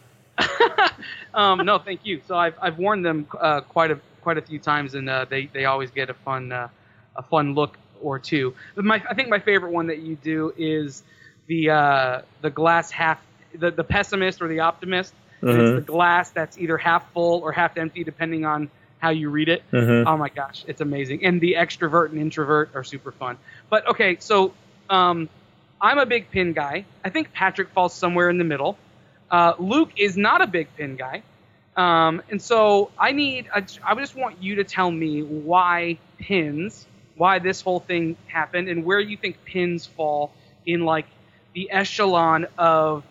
[1.34, 2.20] Um, no, thank you.
[2.26, 5.46] So I've I've worn them uh, quite a quite a few times, and uh, they
[5.46, 6.68] they always get a fun uh,
[7.16, 8.54] a fun look or two.
[8.74, 11.02] But my I think my favorite one that you do is
[11.46, 13.18] the uh, the glass half
[13.54, 15.14] the the pessimist or the optimist.
[15.42, 15.60] Mm-hmm.
[15.60, 19.48] It's the glass that's either half full or half empty, depending on how you read
[19.48, 19.62] it.
[19.72, 20.04] Mhm.
[20.06, 21.24] Oh my gosh, it's amazing.
[21.24, 23.36] And the extrovert and introvert are super fun.
[23.68, 24.54] But okay, so
[24.88, 25.28] um,
[25.80, 26.84] I'm a big pin guy.
[27.04, 28.78] I think Patrick falls somewhere in the middle.
[29.30, 31.22] Uh, Luke is not a big pin guy.
[31.76, 36.86] Um, and so I need, I, I just want you to tell me why pins,
[37.16, 40.32] why this whole thing happened, and where you think pins fall
[40.66, 41.06] in like
[41.54, 43.02] the echelon of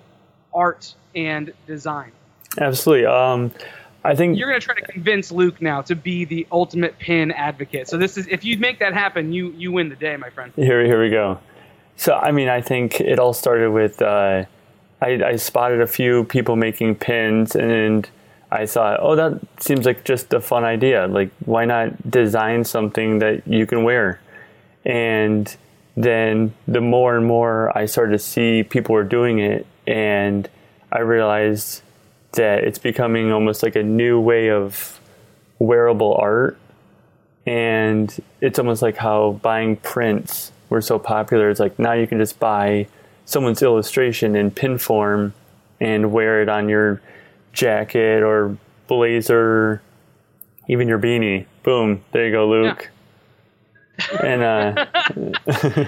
[0.53, 2.11] art and design.
[2.59, 3.05] Absolutely.
[3.05, 3.51] Um,
[4.03, 7.31] I think You're going to try to convince Luke now to be the ultimate pin
[7.31, 7.87] advocate.
[7.87, 10.51] So this is, if you make that happen, you you win the day, my friend.
[10.55, 11.39] Here, here we go.
[11.97, 14.45] So, I mean, I think it all started with uh,
[15.01, 18.09] I, I spotted a few people making pins, and
[18.51, 21.07] I thought, oh, that seems like just a fun idea.
[21.07, 24.19] Like, why not design something that you can wear?
[24.83, 25.55] And
[25.95, 30.49] then the more and more I started to see people were doing it, and
[30.91, 31.83] I realized
[32.33, 34.99] that it's becoming almost like a new way of
[35.59, 36.57] wearable art
[37.45, 41.49] and it's almost like how buying prints were so popular.
[41.49, 42.87] It's like now you can just buy
[43.25, 45.33] someone's illustration in pin form
[45.79, 47.01] and wear it on your
[47.53, 48.55] jacket or
[48.87, 49.81] blazer,
[50.67, 51.45] even your beanie.
[51.63, 52.89] Boom, there you go, Luke.
[54.23, 55.85] And uh,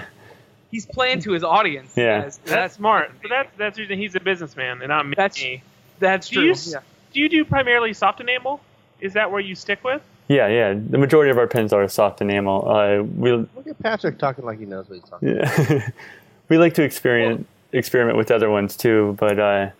[0.70, 1.92] He's playing to his audience.
[1.96, 2.22] Yeah.
[2.22, 2.40] guys.
[2.44, 3.12] That's smart.
[3.22, 5.14] So that's that's the reason he's a businessman and not me.
[5.16, 5.60] That's-
[6.04, 6.44] That's do true.
[6.44, 6.78] you Yeah.
[7.12, 8.60] do you do primarily soft enamel?
[9.00, 10.02] Is that where you stick with?
[10.28, 12.66] yeah, yeah, the majority of our pins are soft enamel.
[12.66, 15.36] Uh, we Look at Patrick talking like he knows what he's talking.
[15.36, 15.88] Yeah.
[16.48, 19.70] we like to experiment experiment with other ones too, but uh,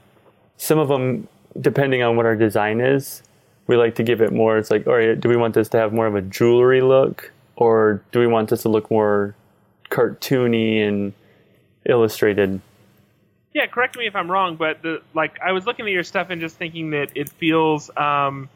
[0.57, 1.29] some of them,
[1.61, 3.23] depending on what our design is,
[3.67, 4.59] we like to give it more.
[4.59, 7.31] It's like, all right, do we want this to have more of a jewelry look,
[7.57, 9.35] or do we want this to look more
[9.91, 11.13] cartoony and
[11.87, 12.61] illustrated?
[13.55, 16.31] Yeah, correct me if I'm wrong, but the like I was looking at your stuff
[16.31, 18.49] and just thinking that it feels um,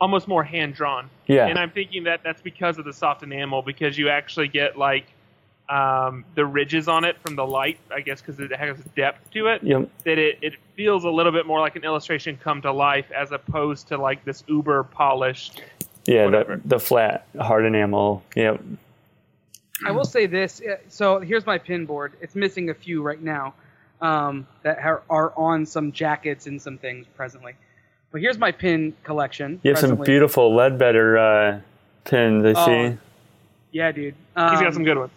[0.00, 1.08] almost more hand drawn.
[1.28, 1.46] Yeah.
[1.46, 5.06] And I'm thinking that that's because of the soft enamel, because you actually get like
[5.68, 9.46] um, the ridges on it from the light, I guess, because it has depth to
[9.46, 9.62] it.
[9.62, 9.90] Yep.
[10.04, 13.30] That it, it feels a little bit more like an illustration come to life as
[13.30, 15.62] opposed to like this uber polished.
[16.04, 18.24] Yeah, the, the flat hard enamel.
[18.34, 18.60] Yep.
[19.84, 20.60] I will say this.
[20.60, 22.14] uh, So here's my pin board.
[22.20, 23.54] It's missing a few right now
[24.00, 27.54] um, that are, are on some jackets and some things presently.
[28.12, 29.60] But here's my pin collection.
[29.62, 30.06] You have some presently.
[30.06, 31.60] beautiful Ledbetter uh,
[32.04, 32.44] pins.
[32.44, 32.98] I Oh, see.
[33.72, 34.14] Yeah, dude.
[34.14, 35.10] He's got Um, some good ones.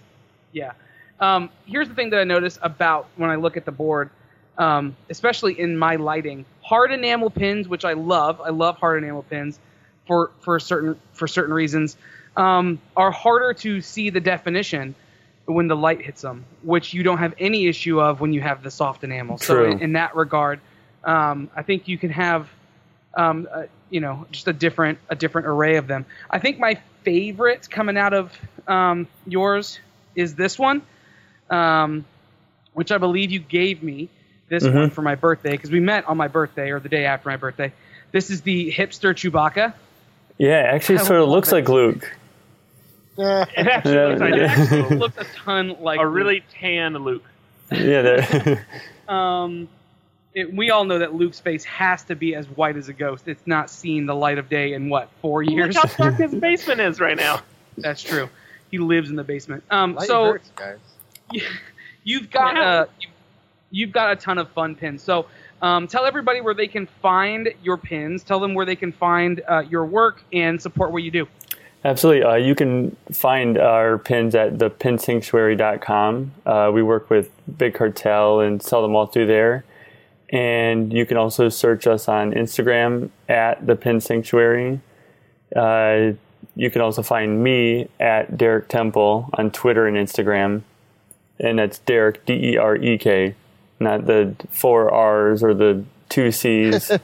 [0.51, 0.71] Yeah.
[1.19, 4.09] Um, here's the thing that I notice about when I look at the board,
[4.57, 6.45] um, especially in my lighting.
[6.61, 8.41] Hard enamel pins, which I love.
[8.41, 9.59] I love hard enamel pins
[10.07, 11.97] for for certain for certain reasons.
[12.37, 14.95] Um, are harder to see the definition
[15.53, 18.63] when the light hits them, which you don't have any issue of when you have
[18.63, 19.37] the soft enamel.
[19.37, 19.71] So True.
[19.71, 20.59] in, in that regard,
[21.03, 22.49] um, I think you can have
[23.15, 26.05] um, uh, you know, just a different a different array of them.
[26.29, 29.79] I think my favorite coming out of um, yours
[30.15, 30.81] is this one,
[31.49, 32.05] um,
[32.73, 34.09] which I believe you gave me
[34.49, 34.77] this Mm-hmm.
[34.77, 37.37] one for my birthday because we met on my birthday or the day after my
[37.37, 37.71] birthday.
[38.11, 39.73] This is the hipster Chewbacca.
[40.37, 41.55] Yeah, actually sort of looks it.
[41.55, 42.11] like Luke.
[43.19, 44.33] It actually Yeah, looks like.
[44.33, 47.23] It actually looks a ton like a really tan Luke.
[47.71, 48.67] Yeah, there.
[49.07, 49.67] um,
[50.33, 53.27] it, we all know that Luke's face has to be as white as a ghost.
[53.27, 55.75] It's not seen the light of day in what four Look years.
[55.75, 57.41] how dark his basement is right now.
[57.77, 58.29] That's true.
[58.71, 59.63] He lives in the basement.
[59.71, 60.77] Um, light so hurts, guys.
[62.03, 62.61] you've got Wow.
[62.61, 63.09] uh, you-
[63.71, 65.03] you've got a ton of fun pins.
[65.03, 65.27] So
[65.61, 68.23] um, tell everybody where they can find your pins.
[68.23, 71.27] Tell them where they can find uh, your work and support what you do.
[71.83, 72.23] Absolutely.
[72.23, 76.31] Uh, you can find our pins at thepinsanctuary.com.
[76.45, 79.63] Uh, we work with Big Cartel and sell them all through there.
[80.29, 84.81] And you can also search us on Instagram at the Pin Sanctuary.
[85.55, 86.11] Uh,
[86.55, 90.63] you can also find me at Derek Temple on Twitter and Instagram.
[91.39, 93.35] And that's Derek, D E R E K,
[93.79, 96.91] not the four R's or the two C's.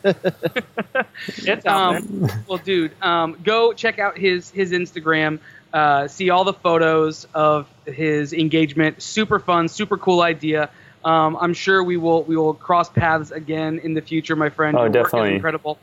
[1.28, 1.96] It's out.
[1.96, 5.40] Um, well, dude, um, go check out his his Instagram.
[5.74, 9.02] Uh, see all the photos of his engagement.
[9.02, 10.70] Super fun, super cool idea.
[11.04, 14.76] Um, I'm sure we will we will cross paths again in the future, my friend.
[14.78, 15.36] Oh, Your work is definitely.
[15.36, 15.80] incredible.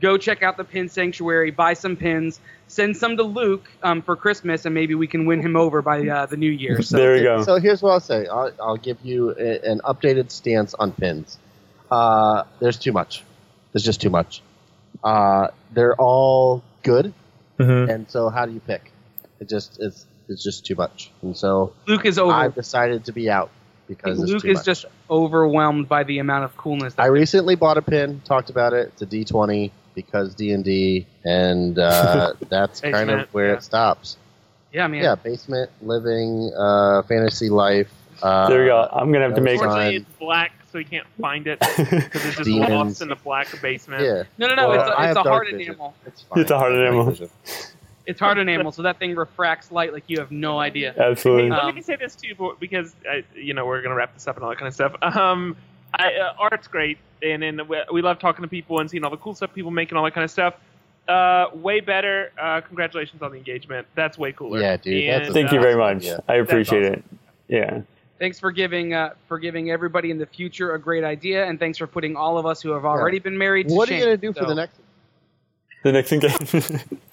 [0.00, 1.50] Go check out the Pin Sanctuary.
[1.50, 2.38] Buy some pins.
[2.68, 6.06] Send some to Luke um, for Christmas, and maybe we can win him over by
[6.06, 6.82] uh, the new year.
[6.82, 7.42] So there we go.
[7.42, 8.26] So here's what I'll say.
[8.26, 11.38] I'll, I'll give you a, an updated stance on pins.
[11.90, 13.22] Uh, there's too much.
[13.72, 14.42] There's just too much.
[15.04, 17.12] Uh, they're all good,
[17.58, 17.88] Mhm.
[17.92, 18.90] and so how do you pick?
[19.40, 22.32] It just it's it's just too much, and so Luke is over.
[22.32, 23.50] I've decided to be out
[23.86, 24.66] because there's Luke too is much.
[24.66, 26.94] just overwhelmed by the amount of coolness.
[26.94, 28.20] That I recently bought a pin.
[28.24, 28.88] Talked about it.
[28.94, 33.54] It's a D20 because D and D, and uh, that's kind of where yeah.
[33.54, 34.16] it stops.
[34.72, 35.02] yeah, man.
[35.02, 37.90] Yeah, basement living, uh, fantasy life,
[38.22, 38.88] Uh, There we go.
[38.92, 39.58] I'm gonna have to make.
[39.58, 39.68] Fine.
[39.68, 41.92] Unfortunately, it's black, so you can't find it because
[42.24, 42.70] it's just Demons.
[42.70, 44.02] lost in the black basement.
[44.02, 44.22] Yeah.
[44.38, 44.68] No, no, no.
[44.68, 45.60] Well, it's I a, it's a hard vision.
[45.72, 45.94] enamel.
[46.06, 46.24] It's.
[46.36, 47.04] It's a hard Dark enamel.
[47.10, 47.30] vision.
[48.08, 50.94] It's hard enamel, so that thing refracts light like you have no idea.
[50.96, 51.50] Absolutely.
[51.50, 54.28] Let Um, me say this too, but- because I, you know we're gonna wrap this
[54.28, 54.94] up and all that kind of stuff.
[55.02, 55.56] Um,
[55.92, 59.10] I, uh, art's great, and then we, we love talking to people and seeing all
[59.10, 60.54] the cool stuff people make and all that kind of stuff.
[61.08, 62.30] Uh, way better.
[62.40, 63.88] Uh, congratulations on the engagement.
[63.96, 64.60] That's way cooler.
[64.60, 66.04] Yeah, dude, And, a- Thank you very much.
[66.04, 66.18] Yeah.
[66.28, 66.94] I appreciate awesome.
[66.94, 67.04] it.
[67.48, 67.80] Yeah.
[68.18, 71.76] Thanks for giving uh, for giving everybody in the future a great idea, and thanks
[71.76, 73.68] for putting all of us who have already been married.
[73.68, 74.78] To What are you gonna do for the next?
[75.82, 76.84] The next engagement.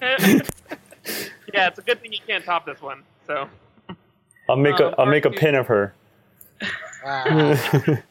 [1.52, 3.02] yeah, it's a good thing you can't top this one.
[3.26, 3.48] So
[4.48, 5.94] I'll make a Um, I'll make a pin of her.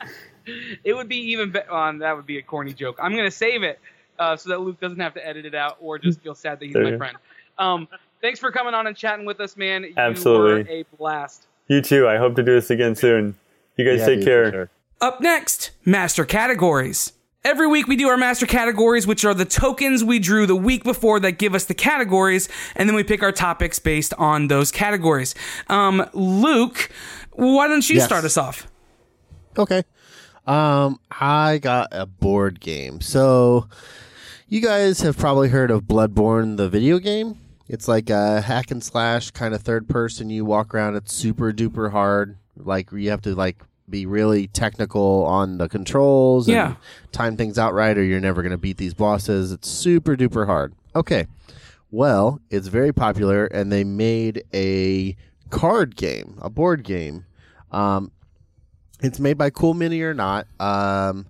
[0.83, 1.71] It would be even better.
[1.71, 2.99] Um, that would be a corny joke.
[3.01, 3.79] I'm gonna save it
[4.19, 6.65] uh, so that Luke doesn't have to edit it out or just feel sad that
[6.65, 7.17] he's There my you friend.
[7.57, 7.87] Um,
[8.21, 9.83] thanks for coming on and chatting with us, man.
[9.83, 10.63] You Absolutely.
[10.63, 11.47] were a blast.
[11.67, 12.07] You too.
[12.07, 13.35] I hope to do this again soon.
[13.77, 14.51] You guys Yeah, take dude, care.
[14.51, 14.69] sure.
[15.01, 17.13] Up next, master categories.
[17.45, 20.83] Every week we do our master categories, which are the tokens we drew the week
[20.85, 24.71] before that give us the categories, and then we pick our topics based on those
[24.71, 25.35] categories.
[25.67, 26.89] Um, Luke,
[27.33, 28.05] why don't you Yes.
[28.05, 28.67] start us off?
[29.57, 29.83] Okay.
[30.47, 33.01] Um, I got a board game.
[33.01, 33.67] So,
[34.47, 37.39] you guys have probably heard of Bloodborne, the video game.
[37.67, 40.29] It's like a hack and slash kind of third person.
[40.29, 40.95] You walk around.
[40.95, 42.37] It's super duper hard.
[42.57, 43.57] Like you have to like
[43.89, 46.47] be really technical on the controls.
[46.47, 46.75] and Yeah.
[47.11, 49.51] time things out right, or you're never going to beat these bosses.
[49.51, 50.73] It's super duper hard.
[50.95, 51.27] Okay.
[51.91, 55.15] Well, it's very popular, and they made a
[55.49, 57.25] card game, a board game.
[57.71, 58.11] Um,
[59.01, 60.45] it's made by CoolMiniOrNot.
[60.59, 61.27] Um,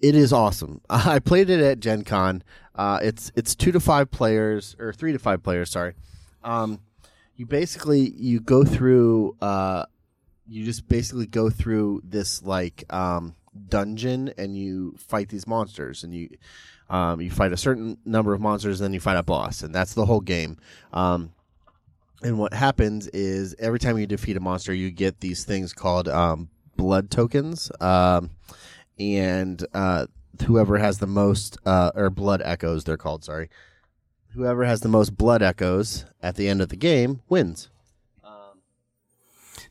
[0.00, 0.80] it is awesome.
[0.90, 2.42] I played it at Gen Con.
[2.74, 5.70] Uh, it's it's two to five players or three to five players.
[5.70, 5.94] Sorry.
[6.42, 6.80] Um,
[7.36, 9.36] you basically you go through.
[9.40, 9.86] Uh,
[10.46, 13.36] you just basically go through this like um,
[13.68, 16.28] dungeon and you fight these monsters and you
[16.88, 19.72] um, you fight a certain number of monsters and then you fight a boss and
[19.72, 20.58] that's the whole game.
[20.92, 21.32] Um,
[22.22, 26.08] and what happens is every time you defeat a monster, you get these things called
[26.08, 27.70] um, blood tokens.
[27.80, 28.30] Um,
[28.98, 30.06] and uh,
[30.42, 33.48] whoever has the most, uh, or blood echoes, they're called, sorry.
[34.34, 37.68] Whoever has the most blood echoes at the end of the game wins.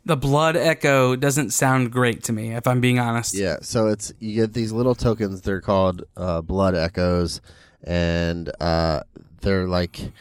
[0.05, 3.36] The blood echo doesn't sound great to me, if I'm being honest.
[3.36, 5.41] Yeah, so it's you get these little tokens.
[5.41, 7.41] They're called uh, blood echoes,
[7.84, 9.01] and uh,
[9.41, 10.12] they're like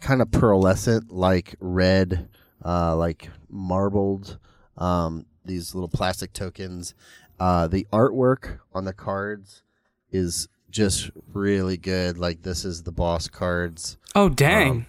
[0.00, 2.28] kind of pearlescent, like red,
[2.64, 4.38] uh, like marbled.
[4.78, 6.94] Um, these little plastic tokens.
[7.38, 9.62] Uh, the artwork on the cards
[10.10, 12.18] is just really good.
[12.18, 14.70] Like this is the boss cards, Oh dang!
[14.70, 14.86] Um,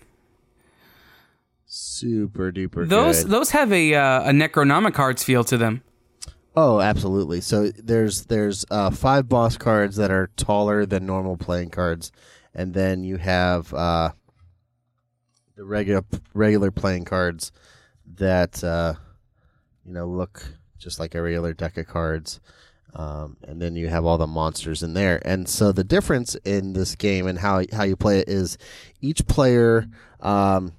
[1.65, 2.87] super duper.
[2.87, 3.31] those good.
[3.31, 5.83] those have a uh, a Necronomicards feel to them.
[6.55, 7.41] Oh, absolutely.
[7.41, 12.11] So there's there's uh, five boss cards that are taller than normal playing cards,
[12.55, 14.11] and then you have uh,
[15.55, 17.51] the regular regular playing cards
[18.15, 18.93] that uh,
[19.85, 22.39] you know look just like a regular deck of cards.
[22.95, 25.21] Um, and then you have all the monsters in there.
[25.25, 28.57] And so the difference in this game and how how you play it is
[29.01, 29.87] each player
[30.19, 30.73] um,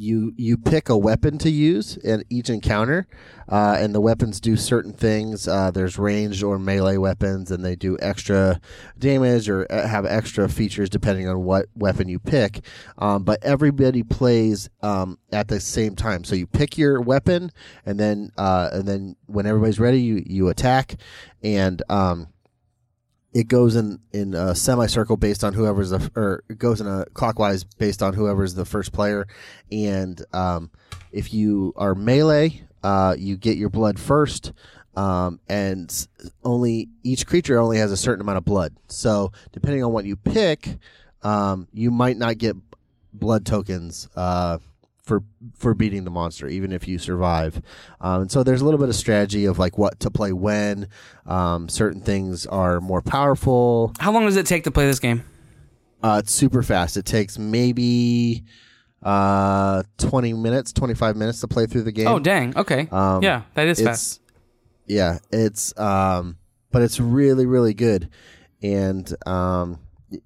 [0.00, 3.06] you you pick a weapon to use in each encounter,
[3.48, 5.46] uh, and the weapons do certain things.
[5.46, 8.60] Uh, there's ranged or melee weapons, and they do extra
[8.98, 12.64] damage or uh, have extra features depending on what weapon you pick.
[12.96, 16.24] Um, but everybody plays um, at the same time.
[16.24, 17.52] So you pick your weapon,
[17.84, 20.96] and then uh, and then when everybody's ready, you you attack,
[21.42, 22.28] and um,
[23.32, 27.04] it goes in in a semicircle based on whoever's the or it goes in a
[27.14, 29.26] clockwise based on whoever's the first player.
[29.70, 30.70] And um,
[31.12, 34.52] if you are melee uh, you get your blood first
[34.96, 36.08] um, and
[36.44, 38.74] only each creature only has a certain amount of blood.
[38.88, 40.78] So depending on what you pick
[41.22, 42.56] um, you might not get
[43.12, 44.58] blood tokens uh,
[45.10, 45.22] for
[45.56, 47.60] for beating the monster, even if you survive.
[48.00, 50.86] Um, and so there's a little bit of strategy of like what to play when.
[51.26, 53.92] Um, certain things are more powerful.
[53.98, 55.24] How long does it take to play this game?
[56.02, 56.96] Uh, it's super fast.
[56.96, 58.44] It takes maybe
[59.02, 62.06] uh, 20 minutes, 25 minutes to play through the game.
[62.06, 62.56] Oh dang!
[62.56, 64.20] Okay, Um, yeah, that is it's fast.
[64.86, 66.36] yeah it's um
[66.72, 68.08] but it's really really good
[68.62, 69.78] and um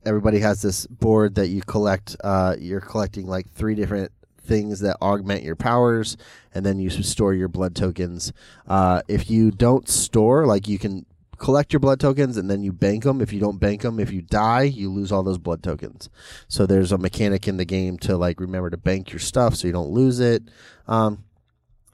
[0.06, 4.10] everybody has this board that you collect uh you're collecting like three different
[4.44, 6.16] things that augment your powers
[6.54, 8.32] and then you store your blood tokens
[8.68, 11.06] uh if you don't store like you can
[11.38, 13.20] collect your blood tokens and then you bank them.
[13.20, 16.08] If you don't bank them, if you die, you lose all those blood tokens.
[16.48, 19.66] So there's a mechanic in the game to like remember to bank your stuff so
[19.66, 20.42] you don't lose it.
[20.86, 21.24] Um,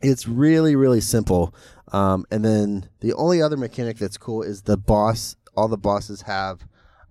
[0.03, 1.55] it's really really simple.
[1.93, 5.37] Um, and then the only other mechanic that's cool is the boss.
[5.57, 6.61] All the bosses have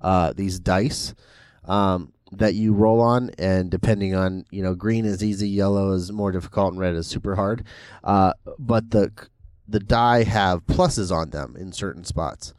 [0.01, 1.13] uh, these dice.
[1.65, 6.11] Um, that you roll on, and depending on you know, green is easy, yellow is
[6.11, 7.63] more difficult, and red is super hard.
[8.03, 9.11] Uh, but the
[9.67, 12.53] the die have pluses on them in certain spots.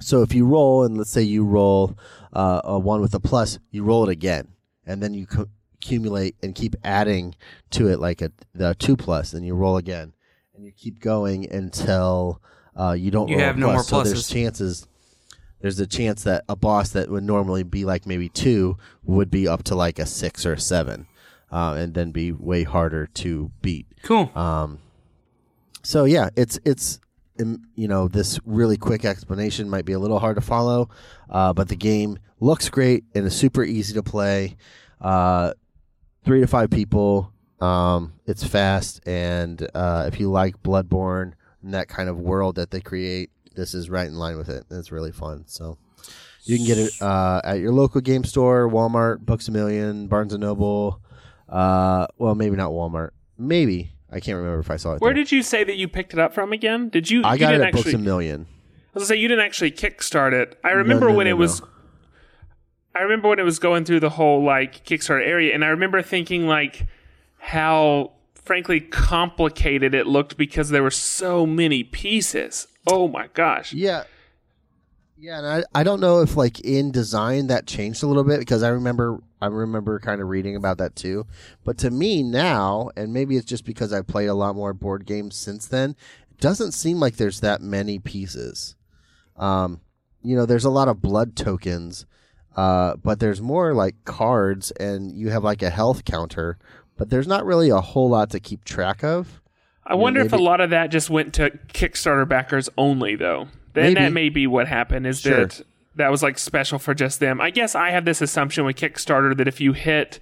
[0.00, 1.96] So if you roll, and let's say you roll
[2.32, 4.48] uh, a one with a plus, you roll it again,
[4.86, 7.34] and then you co- accumulate and keep adding
[7.70, 10.12] to it like a the two plus, and you roll again,
[10.54, 12.40] and you keep going until
[12.78, 13.28] uh, you don't.
[13.28, 13.92] You roll have a no plus.
[13.92, 14.32] more So there's pluses.
[14.32, 14.88] chances.
[15.62, 19.46] There's a chance that a boss that would normally be like maybe two would be
[19.46, 21.06] up to like a six or a seven,
[21.50, 23.86] uh, and then be way harder to beat.
[24.02, 24.30] Cool.
[24.34, 24.80] Um,
[25.84, 26.98] so yeah, it's it's
[27.40, 30.90] um, you know this really quick explanation might be a little hard to follow,
[31.30, 34.56] uh, but the game looks great and is super easy to play.
[35.00, 35.52] Uh,
[36.24, 37.32] three to five people.
[37.60, 42.72] Um, it's fast, and uh, if you like Bloodborne and that kind of world that
[42.72, 44.64] they create, this is right in line with it.
[44.70, 45.44] It's really fun.
[45.46, 45.78] So
[46.44, 50.32] you can get it uh, at your local game store, Walmart, Books a Million, Barnes
[50.32, 51.00] and Noble.
[51.48, 53.10] Uh, well, maybe not Walmart.
[53.38, 55.00] Maybe I can't remember if I saw it.
[55.00, 55.22] Where there.
[55.22, 56.88] did you say that you picked it up from again?
[56.88, 57.22] Did you?
[57.22, 58.46] I you got it at Books a Million.
[58.94, 60.58] I was gonna say you didn't actually kickstart it.
[60.62, 61.62] I remember no, when no, it was.
[62.94, 66.02] I remember when it was going through the whole like Kickstarter area, and I remember
[66.02, 66.86] thinking like
[67.38, 72.66] how frankly complicated it looked because there were so many pieces.
[72.86, 73.72] Oh my gosh!
[73.72, 74.04] Yeah.
[75.18, 78.40] Yeah, and I, I don't know if like in design that changed a little bit
[78.40, 81.26] because I remember I remember kind of reading about that too.
[81.62, 85.06] But to me now, and maybe it's just because I've played a lot more board
[85.06, 85.90] games since then,
[86.30, 88.74] it doesn't seem like there's that many pieces.
[89.36, 89.80] Um,
[90.22, 92.06] you know, there's a lot of blood tokens,
[92.56, 96.58] uh, but there's more like cards, and you have like a health counter,
[96.96, 99.41] but there's not really a whole lot to keep track of.
[99.84, 103.48] I wonder if a lot of that just went to Kickstarter backers only, though.
[103.74, 103.94] Then Maybe.
[103.94, 105.06] that may be what happened.
[105.06, 105.46] Is Sure.
[105.46, 105.60] that
[105.96, 107.40] that was like special for just them?
[107.40, 110.20] I guess I have this assumption with Kickstarter that if you hit,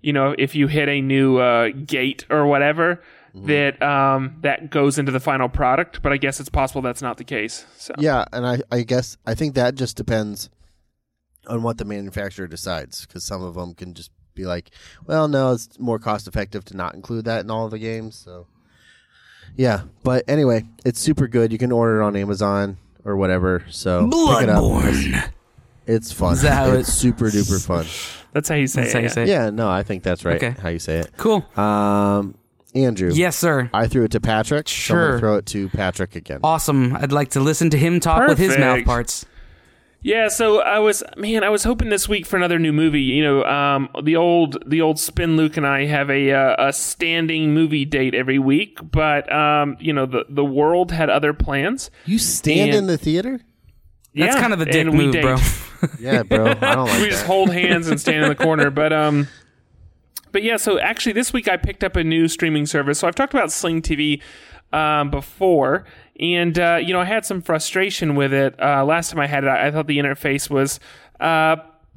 [0.00, 3.00] you know, if you hit a new uh, gate or whatever,
[3.34, 3.46] Mm-hmm.
[3.48, 6.02] that um, that goes into the final product.
[6.02, 7.66] But I guess it's possible that's not the case.
[7.76, 10.50] So Yeah, and I, I guess I think that just depends
[11.48, 14.70] on what the manufacturer decides because some of them can just be like,
[15.04, 18.14] well, no, it's more cost effective to not include that in all of the games.
[18.14, 18.46] So,
[19.56, 21.52] yeah, but anyway, it's super good.
[21.52, 23.64] You can order it on Amazon or whatever.
[23.70, 24.62] So pick it up.
[24.62, 25.30] Bloodborne.
[25.86, 26.32] It's fun.
[26.32, 27.86] Is that how it's it- super duper fun.
[28.32, 28.96] that's how you say That's it.
[28.96, 29.12] how you yeah.
[29.12, 29.28] say it.
[29.28, 30.36] Yeah, no, I think that's right.
[30.42, 30.54] Okay.
[30.60, 31.10] How you say it?
[31.18, 31.44] Cool.
[31.58, 32.34] Um,
[32.74, 33.10] Andrew.
[33.12, 33.70] Yes, sir.
[33.72, 34.68] I threw it to Patrick.
[34.68, 35.18] So I'm gonna Sure.
[35.20, 36.40] throw it to Patrick again.
[36.42, 36.96] Awesome.
[36.96, 38.86] I'd like to listen to him talk with his mouth Perfect.
[38.88, 39.26] parts.
[40.06, 43.00] Yeah, so I was man, I was hoping this week for another new movie.
[43.00, 46.72] You know, um, the old the old Spin Luke and I have a uh, a
[46.74, 51.90] standing movie date every week, but um, you know the the world had other plans.
[52.04, 53.40] You stand And- in the theater?
[54.14, 55.22] That's kind of the dick and move, date.
[55.22, 55.36] bro.
[55.98, 56.46] Yeah, bro.
[56.48, 57.10] I don't like we that.
[57.10, 58.70] just hold hands and stand in the corner.
[58.70, 59.26] But um,
[60.32, 60.56] but yeah.
[60.58, 62.98] So actually, this week I picked up a new streaming service.
[62.98, 64.20] So I've talked about Sling TV
[64.72, 65.84] um, before,
[66.18, 69.44] and uh, you know I had some frustration with it uh, last time I had
[69.44, 69.50] it.
[69.50, 70.80] I, thought the interface was.
[71.20, 71.56] Uh,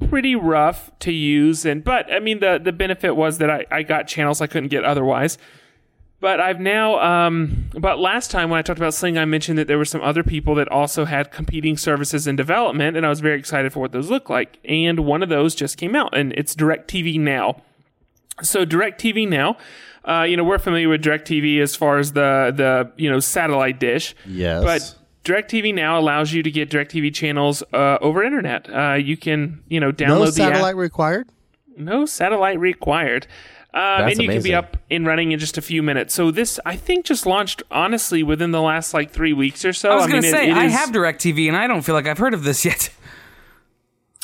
[0.10, 3.82] pretty rough to use and but i mean the the benefit was that i, I
[3.82, 5.40] got channels i couldn't get otherwise
[6.20, 9.68] but I've now, um, but last time when I talked about Sling, I mentioned that
[9.68, 13.20] there were some other people that also had competing services in development, and I was
[13.20, 14.58] very excited for what those look like.
[14.66, 17.62] And one of those just came out, and it's DirecTV Now.
[18.42, 19.58] So DirecTV Now,
[20.08, 23.80] uh, you know, we're familiar with DirecTV as far as the the you know satellite
[23.80, 24.16] dish.
[24.26, 24.64] Yes.
[24.64, 28.70] But DirecTV Now allows you to get DirecTV channels uh, over internet.
[28.74, 31.28] Uh, you can you know download no the app satellite required.
[31.76, 33.28] no satellite required.
[33.74, 36.14] Um, That's and you can be up and running in just a few minutes.
[36.14, 39.90] So this, I think, just launched honestly within the last like three weeks or so.
[39.92, 41.82] I was mean, going to it- say, it I is- have DirecTV, and I don't
[41.84, 42.90] feel like I've heard of this yet.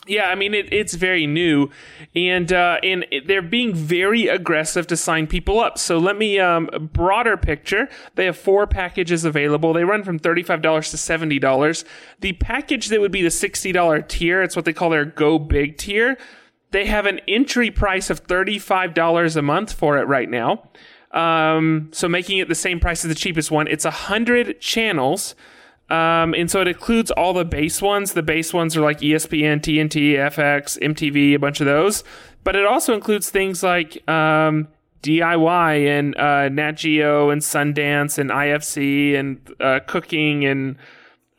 [0.05, 1.69] Yeah, I mean, it, it's very new,
[2.13, 5.77] and uh, and they're being very aggressive to sign people up.
[5.77, 7.87] So let me um, broader picture.
[8.15, 9.71] They have four packages available.
[9.71, 11.85] They run from thirty five dollars to seventy dollars.
[12.19, 15.39] The package that would be the sixty dollar tier, it's what they call their Go
[15.39, 16.17] Big tier.
[16.71, 20.67] They have an entry price of thirty five dollars a month for it right now.
[21.11, 23.67] Um, so making it the same price as the cheapest one.
[23.67, 25.33] It's hundred channels.
[25.93, 28.13] Um, and so it includes all the base ones.
[28.13, 32.03] The base ones are like ESPN, TNT, FX, MTV, a bunch of those.
[32.43, 34.67] But it also includes things like um,
[35.03, 40.77] DIY and uh, Nat Geo and Sundance and IFC and uh, cooking and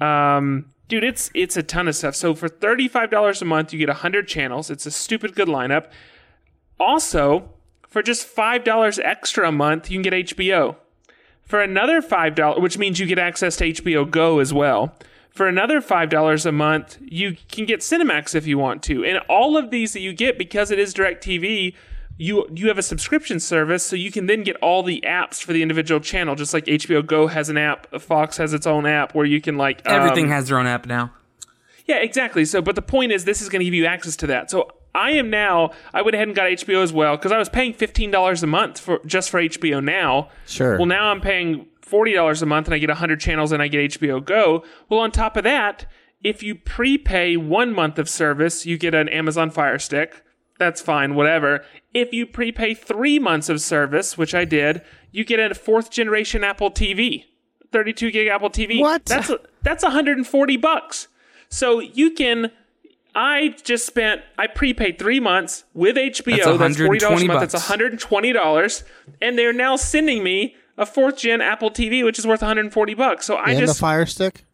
[0.01, 2.15] Um, dude, it's it's a ton of stuff.
[2.15, 4.71] So for thirty five dollars a month, you get hundred channels.
[4.71, 5.87] It's a stupid good lineup.
[6.79, 7.51] Also,
[7.89, 10.77] for just five dollars extra a month, you can get HBO.
[11.45, 14.95] For another five dollars, which means you get access to HBO Go as well.
[15.31, 19.19] For another five dollars a month, you can get Cinemax if you want to, and
[19.29, 21.75] all of these that you get because it is DirecTV.
[22.17, 25.53] You you have a subscription service, so you can then get all the apps for
[25.53, 26.37] the individual channel.
[26.37, 29.57] Just like HBO Go has an app, Fox has its own app where you can
[29.59, 31.13] like Everything um, has their own app now.
[31.87, 32.45] yeah, exactly.
[32.45, 34.51] So, but the point is, this is going to give you access to that.
[34.53, 35.71] So, I am now.
[35.93, 38.47] I went ahead and got HBO as well because I was paying fifteen dollars a
[38.47, 40.29] month for just for HBO now.
[40.47, 40.77] Sure.
[40.77, 43.69] Well, now I'm paying forty dollars a month and I get hundred channels and I
[43.69, 44.65] get HBO Go.
[44.89, 45.87] Well, on top of that,
[46.23, 50.23] if you prepay one month of service, you get an Amazon Fire Stick.
[50.59, 51.65] That's fine, whatever.
[51.93, 56.45] If you prepay three months of service, which I did, you get a fourth generation
[56.45, 57.25] Apple TV,
[57.73, 58.81] 32 gig Apple TV.
[58.81, 59.05] What?
[59.05, 59.31] That's
[59.63, 61.09] that's 140 bucks.
[61.49, 62.53] So you can.
[63.15, 64.23] I just spent.
[64.39, 66.59] I prepaid three months with HBO.
[66.59, 67.41] That's, forty dollars a month.
[67.41, 67.53] bucks.
[67.53, 68.83] That's 120 dollars,
[69.23, 73.27] and they're now sending me a fourth gen Apple TV, which is worth 140 bucks.
[73.27, 74.45] So I and just the Fire Stick.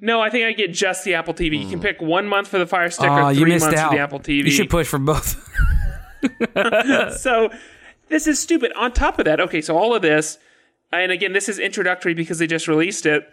[0.00, 0.20] no.
[0.20, 1.62] I think I get just the Apple TV.
[1.62, 3.90] You can pick one month for the Fire Stick Oh, or three months out.
[3.90, 5.36] for the Apple TV You should push for both.
[7.18, 7.50] so
[8.08, 8.72] this is stupid.
[8.76, 10.38] On top of that, okay, so all of this,
[10.92, 13.28] and again, this is introductory because they just released it.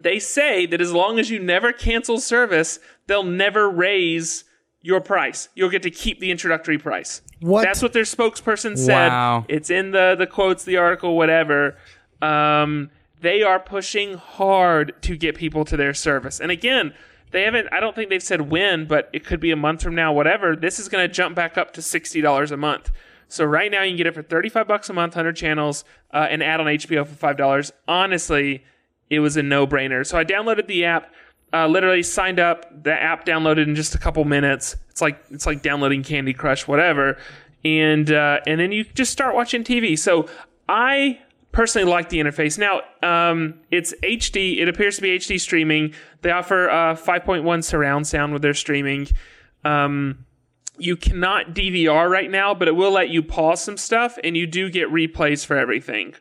[0.00, 4.44] They say that as long as you never cancel service, they'll never raise
[4.80, 5.48] your price.
[5.54, 7.22] You'll get to keep the introductory price.
[7.40, 7.62] What?
[7.62, 9.08] That's what their spokesperson said.
[9.08, 9.46] Wow.
[9.48, 11.76] It's in the the quotes, the article, whatever.
[12.20, 12.90] Um,
[13.20, 16.40] they are pushing hard to get people to their service.
[16.40, 16.92] And again,
[17.30, 17.68] they haven't.
[17.72, 20.12] I don't think they've said when, but it could be a month from now.
[20.12, 20.54] Whatever.
[20.54, 22.92] This is going to jump back up to sixty dollars a month.
[23.26, 25.84] So right now you can get it for thirty five bucks a month, hundred channels,
[26.12, 27.72] uh, and add on HBO for five dollars.
[27.88, 28.64] Honestly,
[29.10, 30.06] it was a no brainer.
[30.06, 31.12] So I downloaded the app.
[31.54, 32.82] Uh, literally signed up.
[32.82, 34.76] The app downloaded in just a couple minutes.
[34.90, 37.16] It's like it's like downloading Candy Crush, whatever.
[37.64, 39.96] And uh, and then you just start watching TV.
[39.96, 40.28] So
[40.68, 41.20] I
[41.52, 42.58] personally like the interface.
[42.58, 44.58] Now um, it's HD.
[44.58, 45.94] It appears to be HD streaming.
[46.22, 49.06] They offer uh, 5.1 surround sound with their streaming.
[49.64, 50.26] Um,
[50.76, 54.46] you cannot DVR right now, but it will let you pause some stuff, and you
[54.48, 56.14] do get replays for everything.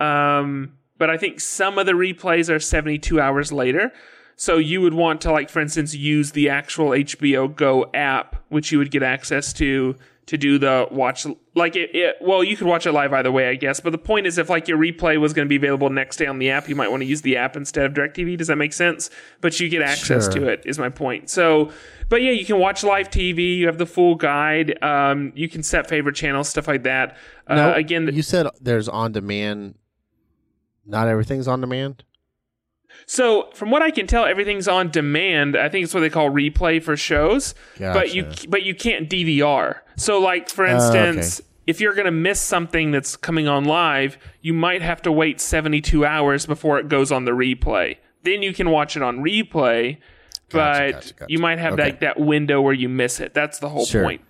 [0.00, 3.92] Um, but I think some of the replays are 72 hours later.
[4.36, 8.72] So you would want to, like, for instance, use the actual HBO Go app, which
[8.72, 11.26] you would get access to to do the watch.
[11.56, 13.80] Like it, it well, you could watch it live either way, I guess.
[13.80, 16.26] But the point is, if like your replay was going to be available next day
[16.26, 18.38] on the app, you might want to use the app instead of DirecTV.
[18.38, 19.10] Does that make sense?
[19.40, 20.34] But you get access Sure.
[20.42, 20.62] to it.
[20.64, 21.28] Is my point.
[21.28, 21.70] So,
[22.08, 23.56] but yeah, you can watch live TV.
[23.56, 24.80] You have the full guide.
[24.82, 27.16] Um, you can set favorite channels, stuff like that.
[27.48, 29.74] Uh, No, again, you said there's on demand.
[30.86, 32.04] Not everything's on demand.
[33.06, 35.56] So, from what I can tell, everything's on demand.
[35.56, 37.54] I think it's what they call replay for shows.
[37.78, 39.78] But you but you can't DVR.
[39.96, 44.18] So, like for Oh, instance, if you're going to miss something that's coming on live,
[44.40, 47.96] you might have to wait 72 hours before it goes on the replay.
[48.24, 49.98] Then you can watch it on replay,
[50.50, 51.32] but Gotcha, gotcha, gotcha.
[51.32, 51.82] you might have Okay.
[51.84, 53.34] like that window where you miss it.
[53.34, 54.02] That's the whole Sure.
[54.04, 54.22] point.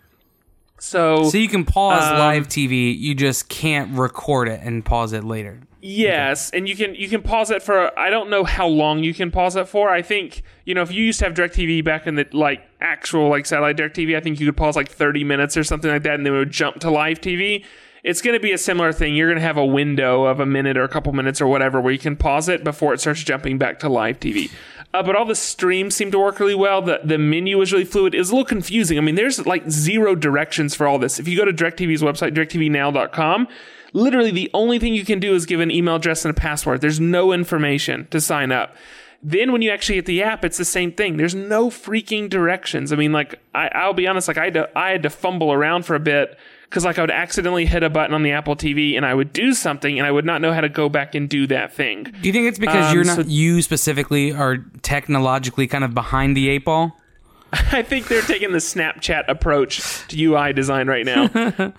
[0.83, 5.13] So, So you can pause Um, live TV, you just can't record it and pause
[5.13, 5.61] it later.
[5.81, 9.15] Yes, and you can you can pause it for I don't know how long you
[9.15, 9.91] can pause it for.
[9.91, 13.29] I think you know if you used to have DirecTV back in the like actual
[13.29, 16.15] like satellite DirecTV, I think you could pause like thirty minutes or something like that,
[16.15, 17.65] and then it would jump to live TV.
[18.05, 19.15] It's going to be a similar thing.
[19.15, 21.81] You're going to have a window of a minute or a couple minutes or whatever
[21.81, 24.51] where you can pause it before it starts jumping back to live TV.
[24.95, 26.83] Uh, but all the streams seem to work really well.
[26.83, 28.15] The the menu is really fluid.
[28.15, 28.99] It's a little confusing.
[28.99, 31.19] I mean, there's like zero directions for all this.
[31.19, 33.49] If you go to DirecTV's website, directvnow.com,
[33.95, 36.83] literally the only thing you can do is give an email address and a password.
[36.83, 38.77] There's no information to sign up.
[39.23, 41.17] Then when you actually get the app, it's the same thing.
[41.17, 42.93] There's no freaking directions.
[42.93, 45.53] I mean, like I, I'll be honest, like I had to, I had to fumble
[45.53, 46.37] around for a bit
[46.73, 49.31] because like I would accidentally hit a button on the Apple TV and I would
[49.35, 52.05] do something and I would not know how to go back and do that thing.
[52.05, 55.93] Do you think it's because Um, you're not so- you specifically are technologically kind of
[55.93, 56.97] behind the eight ball?
[57.53, 61.25] I think they're taking the Snapchat approach to UI design right now.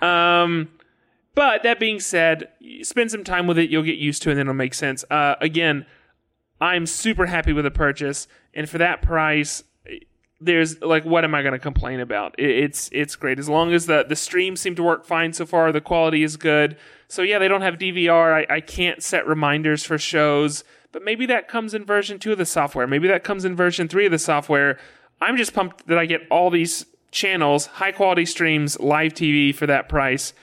[0.44, 0.68] um,
[1.34, 2.46] but that being said,
[2.82, 3.70] spend some time with it.
[3.70, 5.04] You'll get used to it, and then it'll make sense.
[5.10, 5.84] Uh, again,
[6.60, 9.64] I'm super happy with the purchase, and for that price,
[10.44, 12.34] there's like, what am I going to complain about?
[12.38, 15.46] It, it's it's great as long as the the streams seem to work fine so
[15.46, 15.72] far.
[15.72, 16.76] The quality is good.
[17.08, 18.46] So yeah, they don't have DVR.
[18.50, 22.38] I, I can't set reminders for shows, but maybe that comes in version two of
[22.38, 22.86] the software.
[22.86, 24.78] Maybe that comes in version three of the software.
[25.20, 29.66] I'm just pumped that I get all these channels, high quality streams, live TV for
[29.66, 30.34] that price.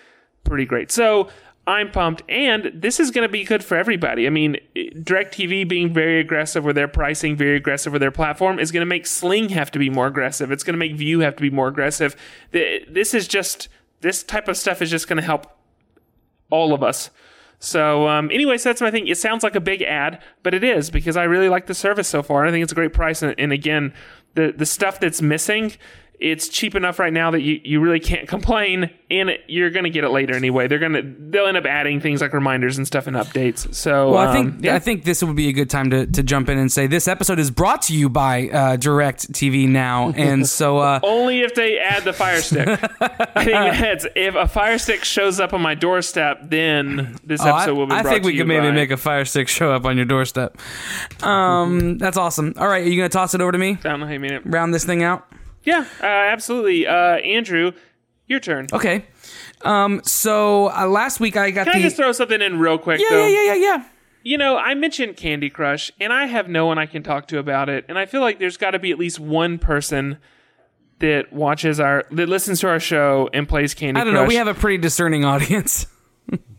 [0.43, 0.91] Pretty great.
[0.91, 1.29] So
[1.71, 4.27] I'm pumped, and this is going to be good for everybody.
[4.27, 8.73] I mean, DirecTV being very aggressive with their pricing, very aggressive with their platform, is
[8.73, 10.51] going to make Sling have to be more aggressive.
[10.51, 12.17] It's going to make Vue have to be more aggressive.
[12.51, 13.69] This is just
[14.01, 15.47] this type of stuff is just going to help
[16.49, 17.09] all of us.
[17.59, 19.07] So, um, anyways, that's my thing.
[19.07, 22.09] It sounds like a big ad, but it is because I really like the service
[22.09, 22.45] so far.
[22.45, 23.93] I think it's a great price, and, and again,
[24.33, 25.73] the the stuff that's missing,
[26.21, 29.89] it's cheap enough right now that you, you really can't complain, and it, you're gonna
[29.89, 30.67] get it later anyway.
[30.67, 33.73] They're gonna they'll end up adding things like reminders and stuff and updates.
[33.73, 34.75] So, Well, I um, think yeah.
[34.75, 37.07] I think this would be a good time to, to jump in and say this
[37.07, 41.79] episode is brought to you by uh, DirecTV Now, and so uh, only if they
[41.79, 42.67] add the Fire Stick.
[43.01, 47.49] I think that's if a Fire Stick shows up on my doorstep, then this oh,
[47.49, 47.93] I, episode will be.
[47.93, 50.57] I think we could maybe by- make a Fire Stick show up on your doorstep.
[51.23, 52.53] Um, that's awesome.
[52.57, 53.71] All right, are you gonna toss it over to me?
[53.71, 54.43] I don't know how you mean it.
[54.45, 55.27] Round this thing out.
[55.63, 56.87] Yeah, uh, absolutely.
[56.87, 57.71] Uh, Andrew,
[58.27, 58.67] your turn.
[58.73, 59.05] Okay.
[59.61, 62.77] Um, so uh, last week I got Can the I just throw something in real
[62.77, 62.99] quick?
[62.99, 63.27] yeah, though?
[63.27, 63.85] yeah, yeah, yeah, yeah.
[64.23, 67.39] You know, I mentioned Candy Crush, and I have no one I can talk to
[67.39, 67.85] about it.
[67.89, 70.17] And I feel like there's got to be at least one person
[70.99, 74.01] that watches our, that listens to our show and plays Candy Crush.
[74.01, 74.23] I don't Crush.
[74.23, 74.27] know.
[74.27, 75.87] We have a pretty discerning audience.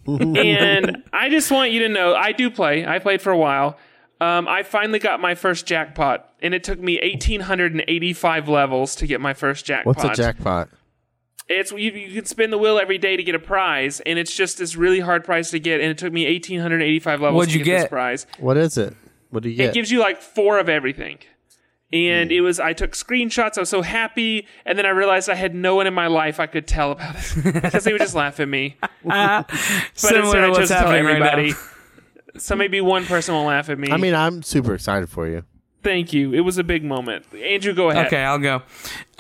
[0.07, 2.85] and I just want you to know, I do play.
[2.85, 3.79] I played for a while.
[4.23, 9.21] Um, I finally got my first jackpot, and it took me 1,885 levels to get
[9.21, 9.97] my first jackpot.
[9.97, 10.69] What's a jackpot?
[11.49, 14.35] It's you, you can spin the wheel every day to get a prize, and it's
[14.35, 15.81] just this really hard prize to get.
[15.81, 17.91] And it took me 1,885 levels What'd to you get, this get?
[17.91, 18.27] prize.
[18.39, 18.95] What is it?
[19.31, 19.71] What do you get?
[19.71, 21.19] It gives you like four of everything.
[21.93, 22.37] And Hmm.
[22.37, 23.59] it was, I took screenshots.
[23.59, 24.47] I was so happy.
[24.65, 27.17] And then I realized I had no one in my life I could tell about
[27.17, 28.77] it because they would just laugh at me.
[29.05, 29.51] But
[29.95, 31.27] Similar instead, to I what's chose to tell happening right now.
[31.33, 31.55] everybody.
[32.37, 33.91] so maybe one person will laugh at me.
[33.91, 35.45] I mean, I'm super excited for you.
[35.83, 36.33] thank you.
[36.33, 37.27] It was a big moment.
[37.35, 38.07] Andrew, go ahead.
[38.07, 38.63] Okay, I'll go.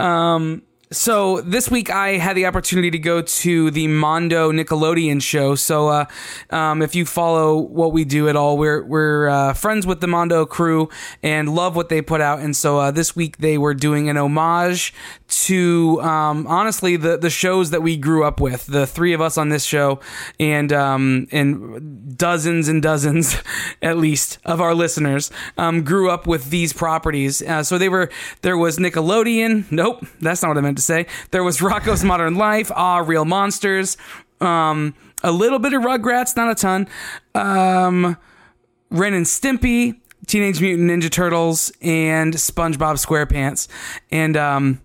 [0.03, 5.55] Um, so this week I had the opportunity to go to the Mondo Nickelodeon show.
[5.55, 6.05] So uh,
[6.51, 10.07] um, if you follow what we do at all, we're we're uh, friends with the
[10.07, 10.89] Mondo crew
[11.23, 12.41] and love what they put out.
[12.41, 14.93] And so uh, this week they were doing an homage
[15.29, 18.67] to um, honestly the the shows that we grew up with.
[18.67, 20.01] The three of us on this show
[20.39, 23.37] and um, and dozens and dozens
[23.83, 27.41] at least of our listeners um, grew up with these properties.
[27.43, 28.11] Uh, so they were
[28.43, 29.71] there was Nickelodeon.
[29.73, 31.07] Nope, that's not what I meant to say.
[31.31, 32.71] There was Rocko's Modern Life.
[32.75, 33.97] Ah, Real Monsters.
[34.41, 36.89] Um, a little bit of Rugrats, not a ton.
[37.35, 38.17] Um,
[38.91, 43.69] Ren and Stimpy, Teenage Mutant Ninja Turtles, and SpongeBob SquarePants.
[44.11, 44.81] And um,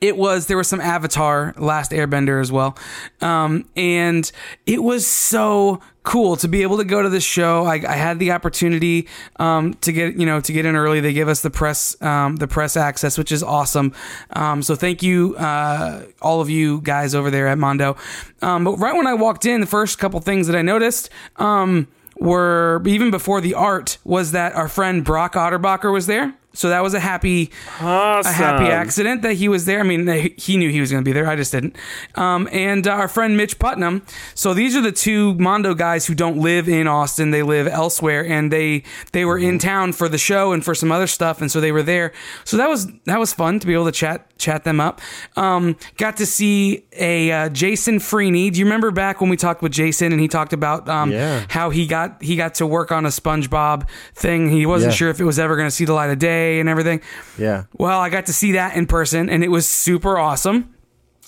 [0.00, 2.76] it was there was some Avatar Last Airbender as well,
[3.20, 4.30] um, and
[4.66, 7.64] it was so cool to be able to go to this show.
[7.64, 11.00] I, I had the opportunity um, to get you know to get in early.
[11.00, 13.94] They give us the press um, the press access, which is awesome.
[14.30, 17.96] Um, so thank you uh, all of you guys over there at Mondo.
[18.42, 21.10] Um, but right when I walked in, the first couple things that I noticed.
[21.36, 21.88] Um,
[22.20, 26.34] were even before the art was that our friend Brock Otterbacher was there.
[26.52, 28.30] So that was a happy Awesome.
[28.30, 29.80] a happy accident that he was there.
[29.80, 31.28] I mean, he knew he was going to be there.
[31.28, 31.76] I just didn't.
[32.16, 34.02] Um, and uh, our friend Mitch Putnam.
[34.34, 37.30] So these are the two Mondo guys who don't live in Austin.
[37.30, 38.82] They live elsewhere, and they
[39.12, 41.72] they were in town for the show and for some other stuff, and so they
[41.72, 42.12] were there.
[42.44, 45.00] So that was that was fun to be able to chat chat them up.
[45.36, 48.50] Um, got to see a uh, Jason Freeny.
[48.50, 51.44] Do you remember back when we talked with Jason and he talked about um, Yeah.
[51.48, 54.48] how he got he got to work on a SpongeBob thing?
[54.50, 54.96] He wasn't Yeah.
[54.96, 57.00] sure if it was ever going to see the light of day and everything.
[57.38, 60.74] Yeah, Well, I got to see that in person, and it was super awesome.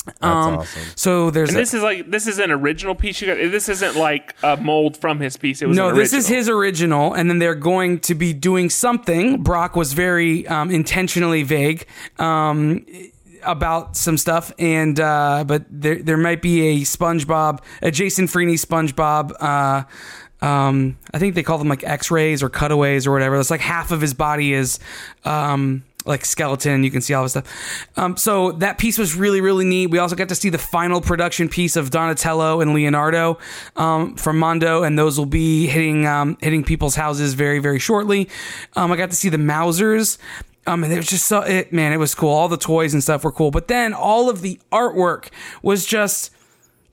[0.05, 0.82] That's Um, awesome.
[0.96, 3.20] So there's And a- this is like this is an original piece.
[3.20, 5.62] You got this isn't like a mold from his piece.
[5.62, 8.68] It was no, an this is his original, and then they're going to be doing
[8.70, 9.42] something.
[9.42, 11.86] Brock was very um, intentionally vague
[12.18, 12.84] um,
[13.44, 18.55] about some stuff, and uh, but there there might be a SpongeBob, a Jason Freeny
[18.55, 19.32] SpongeBob.
[19.40, 19.84] Uh,
[20.44, 23.38] um, I think they call them like X-rays or cutaways or whatever.
[23.38, 24.80] It's like half of his body is.
[25.24, 27.88] Um, like skeleton, you can see all this stuff.
[27.96, 29.88] Um, so that piece was really, really neat.
[29.88, 33.38] We also got to see the final production piece of Donatello and Leonardo
[33.76, 38.28] um, from Mondo, and those will be hitting um, hitting people's houses very, very shortly.
[38.74, 40.18] Um, I got to see the Mousers.
[40.64, 42.30] Um, and it was just so it man, it was cool.
[42.30, 45.30] All the toys and stuff were cool, but then all of the artwork
[45.61, 46.30] was just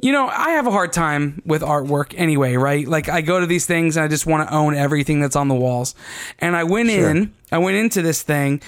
[0.01, 2.88] you know, I have a hard time with artwork anyway, right?
[2.88, 5.49] Like I go to these things and I just want to own everything that's on
[5.49, 5.93] the walls.
[6.39, 8.62] And I went in, I went into this thing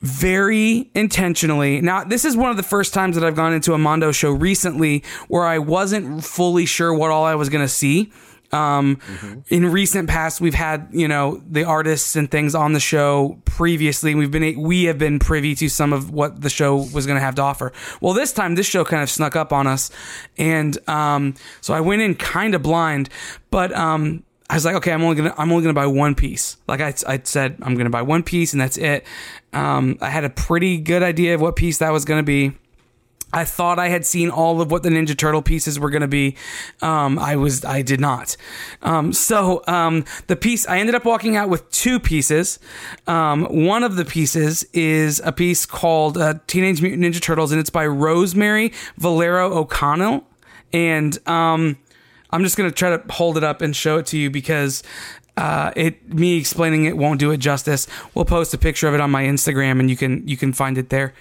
[0.00, 1.80] very intentionally.
[1.80, 4.30] Now, this is one of the first times that I've gone into a Mondo show
[4.30, 8.12] recently where I wasn't fully sure what all I was going to see.
[8.52, 9.00] Um,
[9.48, 14.14] In recent past, we've had you know the artists and things on the show previously.
[14.14, 17.24] We've been we have been privy to some of what the show was going to
[17.24, 17.72] have to offer.
[18.00, 19.90] Well, this time this show kind of snuck up on us,
[20.38, 23.08] and um, so I went in kind of blind,
[23.50, 26.56] but um, I was like, okay, I'm only gonna I'm only gonna buy one piece.
[26.68, 29.04] Like I, I said, I'm gonna buy one piece and that's it.
[29.52, 32.52] Um, I had a pretty good idea of what piece that was gonna be.
[33.32, 36.08] I thought I had seen all of what the Ninja Turtle pieces were going to
[36.08, 36.36] be.
[36.80, 38.36] Um, I was, I did not.
[38.82, 42.58] Um, so um, the piece, I ended up walking out with two pieces.
[43.06, 47.60] Um, one of the pieces is a piece called uh, Teenage Mutant Ninja Turtles, and
[47.60, 50.24] it's by Rosemary Valero O'Connell.
[50.72, 51.78] And um,
[52.36, 54.82] I'm just going to try to hold it up and show it to you because
[55.38, 57.86] uh, it me explaining it won't do it justice.
[58.12, 60.76] We'll post a picture of it on my Instagram, and you can you can find
[60.76, 61.14] it there.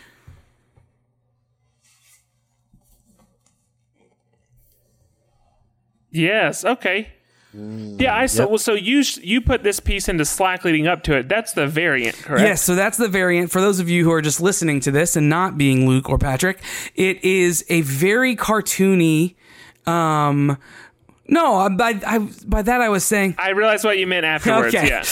[6.11, 6.66] Yes.
[6.66, 7.07] Okay.
[7.53, 8.41] Yeah, I saw.
[8.41, 8.49] Yep.
[8.49, 11.30] Well, so you you put this piece into Slack leading up to it.
[11.30, 12.41] That's the variant, correct?
[12.41, 13.51] Yes, so that's the variant.
[13.51, 16.18] For those of you who are just listening to this and not being Luke or
[16.18, 16.61] Patrick,
[16.93, 19.36] it is a very cartoony.
[19.88, 20.57] Um,
[21.28, 24.76] no, I- by I, by that I was saying I realized what you meant afterwards.
[24.76, 24.88] Okay.
[24.88, 25.04] Yeah,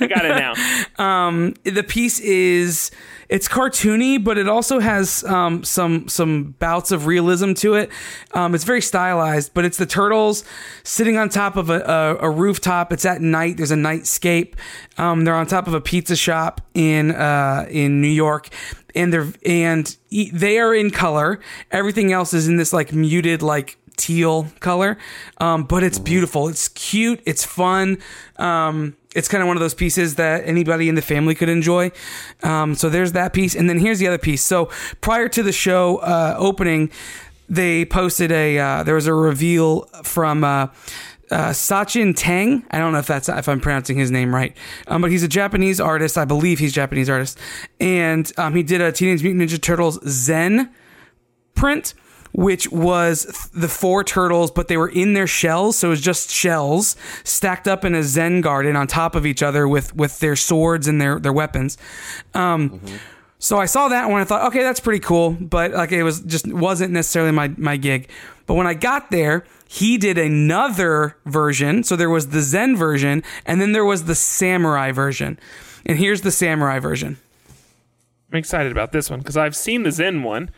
[0.00, 0.54] I got it now.
[1.64, 2.90] the piece is
[3.28, 7.90] it's cartoony, but it also has um, some some bouts of realism to it.
[8.34, 10.44] Um, it's very stylized, but it's the turtles
[10.82, 12.92] sitting on top of a, a, a rooftop.
[12.92, 13.56] It's at night.
[13.56, 14.54] There's a nightscape.
[14.98, 18.48] Um, they're on top of a pizza shop in uh, in New York,
[18.94, 21.40] and they're and e- they are in color.
[21.70, 24.98] Everything else is in this like muted like teal color.
[25.38, 26.48] Um, but it's beautiful.
[26.48, 27.20] It's cute.
[27.24, 27.98] It's fun.
[28.36, 31.92] Um, it's kind of one of those pieces that anybody in the family could enjoy.
[32.42, 33.54] Um, so there's that piece.
[33.54, 34.42] And then here's the other piece.
[34.42, 34.70] So
[35.00, 36.90] prior to the show uh, opening
[37.52, 40.68] they posted a uh, there was a reveal from uh,
[41.30, 42.64] uh, Sachin Teng.
[42.70, 45.28] I don't know if that's if I'm pronouncing his name right, um, but he's a
[45.28, 46.16] Japanese artist.
[46.16, 47.38] I believe he's a Japanese artist,
[47.78, 50.70] and um, he did a Teenage Mutant Ninja Turtles Zen
[51.54, 51.92] print,
[52.32, 56.00] which was th- the four turtles, but they were in their shells, so it was
[56.00, 60.18] just shells stacked up in a Zen garden on top of each other with with
[60.20, 61.76] their swords and their their weapons.
[62.34, 62.80] Um,
[63.38, 64.20] So I saw that one.
[64.20, 67.76] I thought, okay, that's pretty cool, but like it was just wasn't necessarily my my
[67.76, 68.08] gig.
[68.46, 71.82] But when I got there, he did another version.
[71.82, 75.40] So there was the Zen version, and then there was the samurai version.
[75.84, 77.16] And here's the samurai version.
[78.30, 80.48] I'm excited about this one because I've seen the Zen one.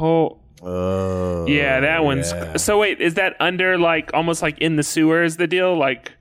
[0.00, 2.32] Oh, Oh, yeah, that one's.
[2.32, 2.56] yeah.
[2.56, 5.22] So wait, is that under like almost like in the sewer?
[5.22, 6.12] Is the deal like?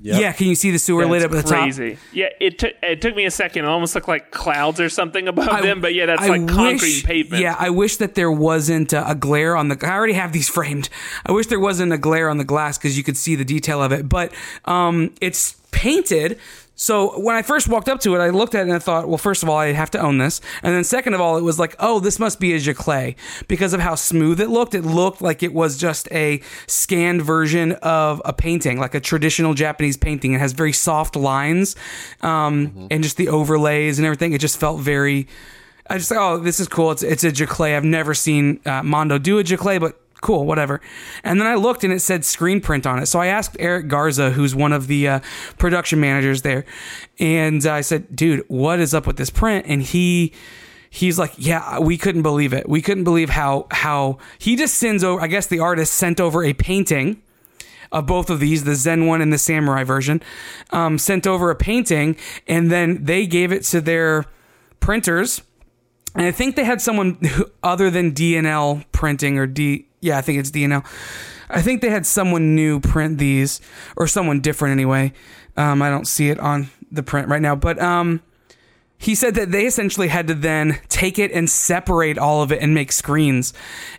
[0.00, 0.20] Yep.
[0.20, 1.62] Yeah, can you see the sewer lit up at the top?
[1.62, 1.98] crazy.
[2.12, 3.64] Yeah, it took it took me a second.
[3.64, 6.46] It almost looked like clouds or something above I- them, but yeah, that's I like
[6.48, 7.42] concrete wish- pavement.
[7.42, 9.78] Yeah, I wish that there wasn't a, a glare on the.
[9.82, 10.88] I already have these framed.
[11.26, 13.82] I wish there wasn't a glare on the glass because you could see the detail
[13.82, 14.06] of it.
[14.08, 14.32] But
[14.66, 16.38] um, it's painted.
[16.80, 19.08] So when I first walked up to it, I looked at it and I thought,
[19.08, 21.42] well, first of all, I have to own this, and then second of all, it
[21.42, 23.16] was like, oh, this must be a giclée
[23.48, 24.76] because of how smooth it looked.
[24.76, 29.54] It looked like it was just a scanned version of a painting, like a traditional
[29.54, 30.34] Japanese painting.
[30.34, 31.74] It has very soft lines,
[32.22, 34.32] um, and just the overlays and everything.
[34.32, 35.26] It just felt very.
[35.90, 36.92] I just thought, oh, this is cool.
[36.92, 37.76] It's it's a giclée.
[37.76, 40.80] I've never seen uh, Mondo do a giclée, but cool, whatever.
[41.24, 43.06] And then I looked and it said screen print on it.
[43.06, 45.20] So I asked Eric Garza, who's one of the uh,
[45.58, 46.64] production managers there,
[47.18, 49.66] and I said, dude, what is up with this print?
[49.68, 50.32] And he
[50.90, 52.68] he's like, yeah, we couldn't believe it.
[52.68, 55.20] We couldn't believe how how he just sends over.
[55.20, 57.22] I guess the artist sent over a painting
[57.90, 60.22] of both of these, the Zen one and the Samurai version,
[60.70, 62.16] um, sent over a painting,
[62.46, 64.26] and then they gave it to their
[64.80, 65.42] printers.
[66.18, 69.86] And I think they had someone who, other than DNL printing or D.
[70.00, 70.84] Yeah, I think it's DNL.
[71.48, 73.60] I think they had someone new print these,
[73.96, 75.12] or someone different anyway.
[75.56, 78.20] Um, I don't see it on the print right now, but um,
[78.98, 82.60] he said that they essentially had to then take it and separate all of it
[82.60, 83.54] and make screens.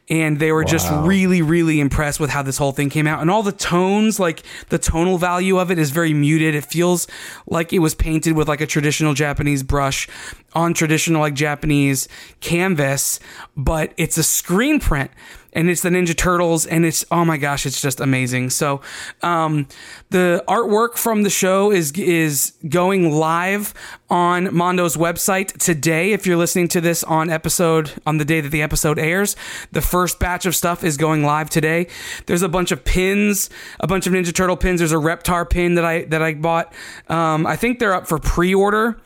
[0.09, 3.21] And they were just really, really impressed with how this whole thing came out.
[3.21, 6.53] And all the tones, like the tonal value of it is very muted.
[6.53, 7.07] It feels
[7.47, 10.09] like it was painted with like a traditional Japanese brush
[10.53, 12.07] on traditional like Japanese
[12.39, 13.19] canvas,
[13.55, 15.11] but it's a screen print
[15.53, 18.49] and it's the Ninja Turtles, and it's oh my gosh, it's just amazing.
[18.49, 18.81] So,
[19.21, 19.67] um,
[20.09, 23.73] the artwork from the show is is going live
[24.09, 26.11] on Mondo's website today.
[26.11, 29.35] If you're listening to this on episode on the day that the episode airs,
[29.71, 31.87] the first batch of stuff is going live today.
[32.25, 34.79] There's a bunch of pins, a bunch of Ninja Turtle pins.
[34.79, 36.73] There's a Reptar pin that I that I bought.
[37.07, 38.99] Um, I think they're up for pre-order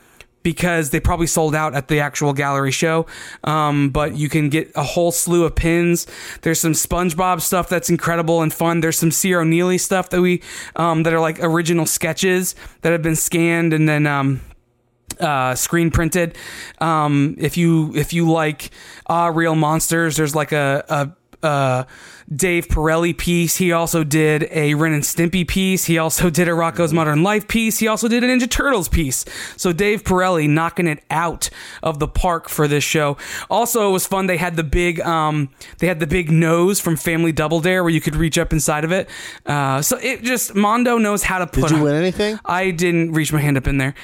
[0.44, 3.06] because they probably sold out at the actual gallery show.
[3.44, 6.06] Um, but you can get a whole slew of pins.
[6.42, 8.82] There's some SpongeBob stuff that's incredible and fun.
[8.82, 10.42] There's some Ciro Nieli stuff that we
[10.76, 14.42] um, that are like original sketches that have been scanned and then um,
[15.20, 16.38] uh, screen printed.
[16.80, 18.70] Um, if you if you like
[19.08, 21.12] uh, real monsters, there's like a, a,
[21.44, 21.86] a
[22.34, 23.58] Dave Perillo piece.
[23.58, 25.86] He also did a Ren and Stimpy piece.
[25.86, 27.80] He also did a Rocko's Modern Life piece.
[27.80, 29.26] He also did a Ninja Turtles piece.
[29.58, 31.50] So Dave Perillo knocking it out
[31.82, 33.18] of the park for this show.
[33.50, 34.28] Also, it was fun.
[34.28, 37.92] They had the big um, they had the big nose from Family Double Dare where
[37.92, 39.10] you could reach up inside of it.
[39.46, 41.70] Uh, so it just Mondo knows how to put.
[41.70, 42.40] Did you win anything?
[42.46, 43.96] I didn't reach my hand up in there.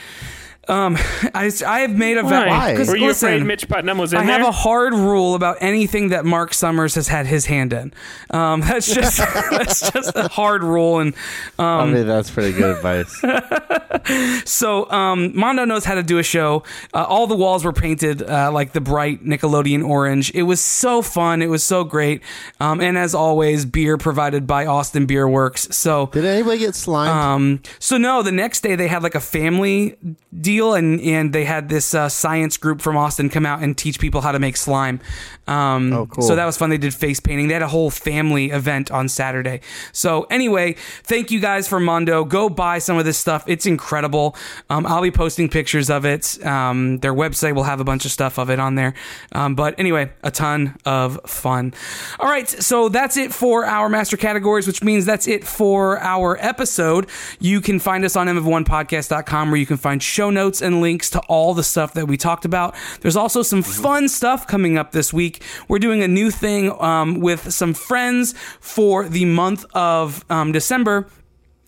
[0.70, 0.96] Um,
[1.34, 2.48] I, I have made a vow.
[2.48, 2.76] Why?
[2.76, 4.38] 'cause Were you listen, afraid Mitch Putnam was in I there?
[4.40, 7.92] have a hard rule about anything that Mark Summers has had his hand in.
[8.30, 9.18] Um, that's just
[9.52, 11.14] that's just a hard rule, and
[11.58, 13.20] I mean, that's pretty good advice.
[14.46, 16.64] so um, Mondo knows how to do a show.
[16.94, 20.32] Uh, all the walls were painted uh, like the bright Nickelodeon orange.
[20.34, 21.42] It was so fun.
[21.42, 22.22] It was so great.
[22.60, 25.68] Um, and as always, beer provided by Austin Beer Works.
[25.76, 27.10] So Did anybody get slimed?
[27.10, 29.98] um, so no, the next day they had like a family
[30.40, 34.00] deal, and and they had this uh, science group from Austin come out and teach
[34.00, 35.00] people how to make slime.
[35.48, 36.24] Um, Oh, cool.
[36.24, 36.70] So that was fun.
[36.70, 37.48] They did face painting.
[37.48, 39.62] They had a whole family event on Saturday.
[39.92, 42.24] So anyway, thank you guys for Mondo.
[42.24, 43.44] Go buy some of this stuff.
[43.48, 44.36] It's incredible.
[44.70, 46.44] Um, I'll be posting pictures of it.
[46.46, 48.94] Um, their website will have a bunch of stuff of it on there.
[49.32, 51.74] Um, but anyway, a ton of fun.
[52.20, 56.38] All right, so that's it for our master categories, which means that's it for our
[56.42, 57.08] episode.
[57.40, 61.20] You can find us on mf1podcast.com where you can find show notes and links to
[61.28, 62.76] all the stuff that we talked about.
[63.02, 65.44] There's also some fun stuff coming up this week.
[65.68, 71.08] We're doing a new thing um, with some friends for the month of um, December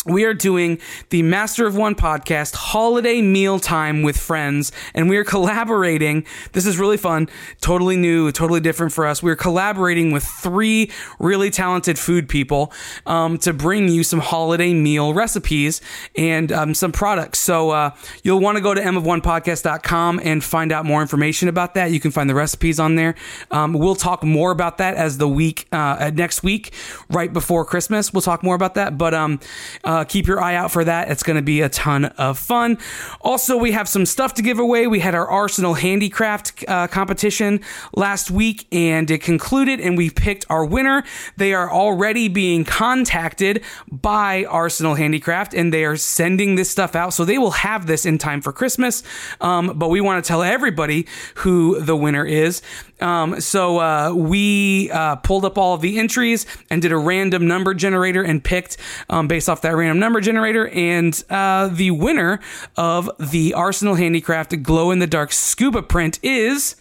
[0.08, 0.80] we are doing
[1.10, 6.26] the Master of One podcast holiday meal time with friends, and we are collaborating.
[6.54, 7.30] This is really fun,
[7.62, 9.22] totally new, totally different for us.
[9.22, 10.90] We're collaborating with three
[11.20, 12.74] really talented food people
[13.06, 15.82] um, to bring you some holiday meal recipes
[16.18, 17.38] and um, some products.
[17.38, 21.92] So uh, you'll want to go to mofonepodcast.com and find out more information about that.
[21.92, 23.14] You can find the recipes on there.
[23.52, 26.74] Um, we'll talk more about that as the week uh, next week,
[27.12, 28.12] right before Christmas.
[28.12, 29.40] We'll talk more about that, but um.
[29.84, 31.10] Uh, keep your eye out for that.
[31.10, 32.78] It's going to be a ton of fun.
[33.22, 34.88] Also, we have some stuff to give away.
[34.88, 37.62] We had our Arsenal Handicraft uh, competition
[37.96, 41.04] last week and it concluded, and we picked our winner.
[41.38, 47.14] They are already being contacted by Arsenal Handicraft and they are sending this stuff out.
[47.14, 49.04] So they will have this in time for Christmas.
[49.40, 52.62] Um, but we want to tell everybody who the winner is.
[53.02, 57.48] Um, so uh, we uh, pulled up all of the entries and did a random
[57.48, 58.78] number generator and picked
[59.10, 60.68] um, based off that random number generator.
[60.70, 62.40] And uh, the winner
[62.78, 66.76] of the Arsenal Handicraft glow in the dark scuba print is.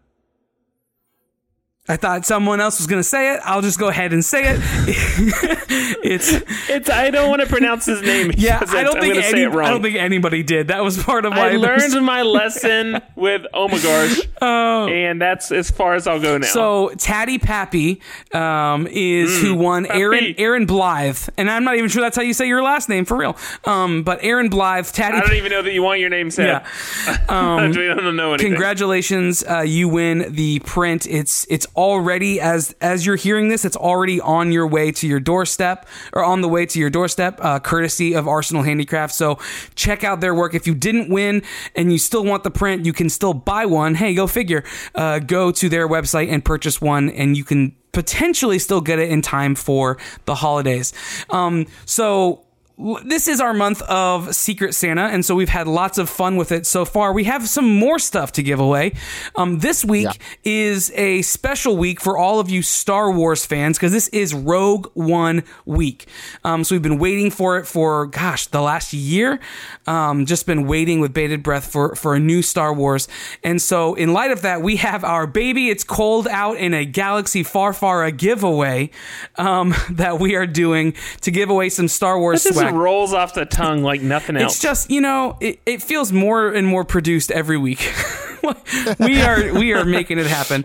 [1.90, 3.40] I thought someone else was going to say it.
[3.44, 4.60] I'll just go ahead and say it.
[6.04, 6.30] it's
[6.70, 8.30] It's I don't want to pronounce his name.
[8.36, 8.62] yeah.
[8.68, 9.66] I don't think any, say it wrong.
[9.66, 10.68] I don't think anybody did.
[10.68, 15.94] That was part of why I learned my lesson with Omegarsh, and that's as far
[15.94, 16.46] as I'll go now.
[16.46, 16.90] Oh.
[16.90, 18.00] So Tatty Pappy
[18.32, 20.38] um, is who won Aaron Pappy.
[20.38, 23.16] Aaron Blythe, and I'm not even sure that's how you say your last name for
[23.16, 23.36] real.
[23.64, 25.16] Um, but Aaron Blythe, Tatty.
[25.16, 26.46] I don't even know that you want your name said.
[26.46, 27.18] yeah.
[27.28, 28.52] I don't know anything.
[28.52, 31.06] Congratulations, uh, you win the print.
[31.06, 35.18] It's it's already as as you're hearing this, it's already on your way to your
[35.18, 39.14] doorstep or on the way to your doorstep, uh, courtesy of Arsenal Handicraft.
[39.14, 39.38] So
[39.74, 40.54] check out their work.
[40.54, 41.42] If you didn't win
[41.74, 43.94] and you still want the print, you can still buy one.
[43.94, 44.62] Hey, go figure.
[44.94, 49.10] Uh, go to their website and purchase one, and you can potentially still get it
[49.10, 50.92] in time for the holidays.
[51.30, 52.44] Um, so
[53.04, 56.50] this is our month of Secret Santa, and so we've had lots of fun with
[56.50, 57.12] it so far.
[57.12, 58.92] We have some more stuff to give away.
[59.36, 60.12] Um, this week Yeah.
[60.44, 64.86] is a special week for all of you Star Wars fans because this is Rogue
[64.94, 66.06] One week.
[66.44, 69.40] Um, so we've been waiting for it for gosh the last year.
[69.86, 73.08] Um, just been waiting with bated breath for for a new Star Wars,
[73.44, 75.68] and so in light of that, we have our baby.
[75.68, 78.90] It's cold out in a galaxy far, far a giveaway
[79.36, 83.44] um, that we are doing to give away some Star Wars This rolls off the
[83.44, 84.54] tongue like nothing else.
[84.54, 87.92] It's just you know it, it feels more and more produced every week.
[88.98, 90.64] we are we are making it happen.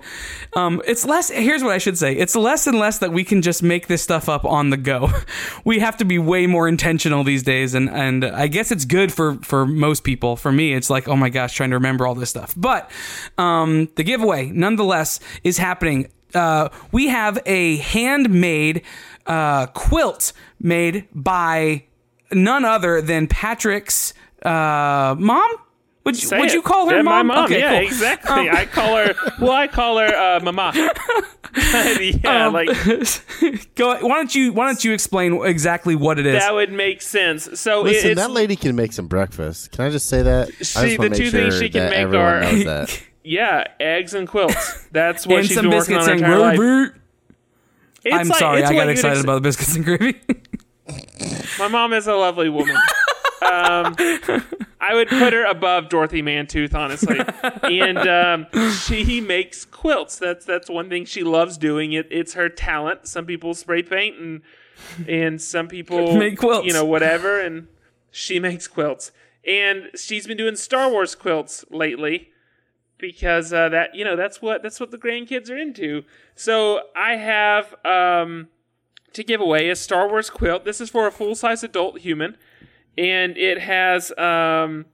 [0.54, 1.30] Um, it's less.
[1.30, 2.16] Here's what I should say.
[2.16, 5.10] It's less and less that we can just make this stuff up on the go.
[5.64, 9.12] We have to be way more intentional these days, and and I guess it's good
[9.12, 10.36] for for most people.
[10.36, 12.54] For me, it's like oh my gosh, trying to remember all this stuff.
[12.56, 12.90] But
[13.38, 16.12] um, the giveaway, nonetheless, is happening.
[16.34, 18.84] Uh, we have a handmade
[19.26, 21.86] uh, quilt made by
[22.36, 24.14] none other than Patrick's
[24.44, 25.50] uh, mom.
[26.04, 26.54] Would you, would it.
[26.54, 27.26] you call her yeah, mom?
[27.28, 27.46] My mom.
[27.46, 27.88] Okay, yeah, cool.
[27.88, 28.50] exactly.
[28.52, 29.16] I call her.
[29.42, 30.72] Well, I call her uh, mama.
[32.00, 32.68] yeah, Um, like
[33.76, 33.98] Go.
[34.06, 36.44] Why don't you Why don't you explain exactly what it is?
[36.44, 37.60] that would make sense.
[37.60, 39.72] So Listen, it's that lady can make some breakfast.
[39.72, 40.50] Can I just say that?
[40.50, 43.02] I just the make two things she can make everyone are- knows that.
[43.24, 44.86] yeah, eggs and quilts.
[44.92, 46.92] That's what and she's some been working biscuits on and her entire life.
[48.04, 50.22] It's I'm like- sorry, it's I got excited ex- about the biscuits and gravy.
[51.60, 52.76] My mom is a lovely woman.
[53.42, 53.96] um,
[54.80, 57.20] I would put her above Dorothy Mantooth, honestly.
[57.64, 60.18] and um, she makes quilts.
[60.20, 61.94] That's that's one thing she loves doing.
[61.94, 63.08] It it's her talent.
[63.08, 64.42] Some people spray paint and
[65.08, 66.68] and some people Make quilts.
[66.68, 67.40] You know whatever.
[67.40, 67.68] And
[68.12, 69.12] she makes quilts.
[69.48, 72.30] And she's been doing Star Wars quilts lately
[72.98, 76.04] because uh, that you know that's what that's what the grandkids are into.
[76.36, 78.50] So I have um,
[79.16, 80.66] to give away a Star Wars quilt.
[80.66, 82.38] This is for a full size adult human,
[82.98, 84.86] and it has um,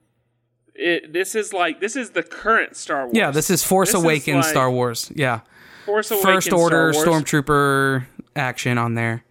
[0.75, 1.11] it.
[1.11, 3.15] This is like this is the current Star Wars.
[3.15, 5.11] yeah, this is Force This is Awakens like Star Wars.
[5.15, 5.41] Yeah,
[5.85, 6.93] Force Awakens First Order.
[6.93, 8.05] Stormtrooper
[8.35, 9.23] action on there.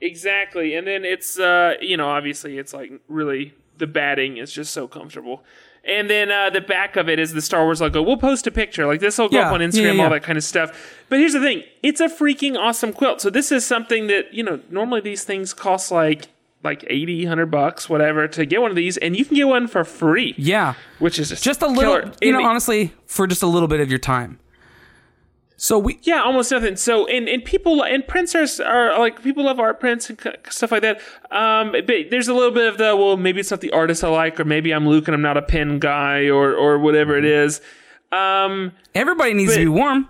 [0.00, 4.72] Exactly, and then it's uh, you know obviously it's like really the batting is just
[4.72, 5.44] so comfortable.
[5.84, 8.02] And then uh, the back of it is the Star Wars logo.
[8.02, 8.86] We'll post a picture.
[8.86, 10.04] Like this will go Yeah, up on Instagram, yeah.
[10.04, 10.96] all that kind of stuff.
[11.08, 13.20] But here's the thing: it's a freaking awesome quilt.
[13.20, 16.28] So this is something that you know normally these things cost like
[16.64, 19.66] like 80 100 bucks whatever to get one of these and you can get one
[19.66, 21.98] for free Yeah, which is just, just a little.
[21.98, 22.12] killer.
[22.22, 24.38] You know, honestly, for just a little bit of your time.
[25.62, 26.74] So we Yeah, almost nothing.
[26.74, 30.18] So, and, and people and prints are, are like people love art prints and
[30.50, 31.00] stuff like that.
[31.30, 34.08] Um, but there's a little bit of the well, maybe it's not the artist I
[34.08, 37.24] like, or maybe I'm Luke and I'm not a pen guy, or or whatever it
[37.24, 37.60] is.
[38.10, 40.08] Um, everybody needs to be warm.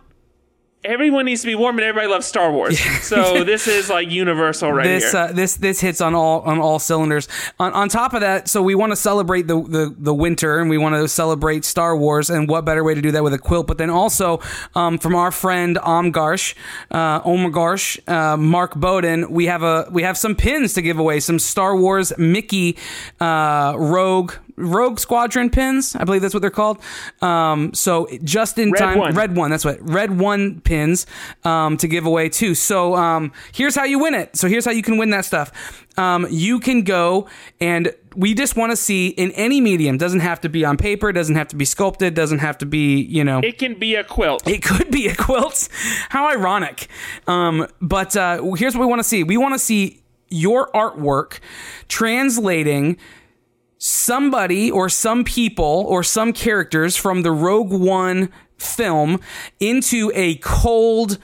[0.84, 2.78] Everyone needs to be warm, and everybody loves Star Wars.
[3.02, 5.20] So this is like universal right this here.
[5.20, 7.28] uh, this this hits on all on all cylinders.
[7.58, 10.70] On, on top of that, so we want to celebrate the, the the winter and
[10.70, 13.38] we want to celebrate Star Wars, and what better way to do that with a
[13.38, 13.66] quilt?
[13.66, 14.40] But then also
[14.74, 16.54] um, from our friend Omgarsh,
[16.90, 17.22] uh,
[18.12, 21.76] uh, Mark Bowden, we have a we have some pins to give away, some Star
[21.76, 22.76] Wars Mickey
[23.20, 24.32] uh, Rogue.
[24.56, 26.78] Rogue Squadron pins, I believe that's what they're called.
[27.20, 29.14] Um, so just in Red time, one.
[29.14, 29.50] red one.
[29.50, 31.06] That's what red one pins
[31.44, 32.54] um, to give away too.
[32.54, 34.36] So um, here's how you win it.
[34.36, 35.86] So here's how you can win that stuff.
[35.98, 37.28] Um, you can go
[37.60, 39.98] and we just want to see in any medium.
[39.98, 41.12] Doesn't have to be on paper.
[41.12, 42.14] Doesn't have to be sculpted.
[42.14, 43.40] Doesn't have to be you know.
[43.40, 44.46] it can be a quilt.
[44.46, 45.68] It could be a quilt.
[46.08, 46.88] How ironic.
[47.26, 49.24] Um, but uh, here's what we want to see.
[49.24, 51.40] We want to see your artwork
[51.88, 52.96] translating
[53.82, 59.20] somebody or some people or some characters from the Rogue One film
[59.58, 61.18] into a cold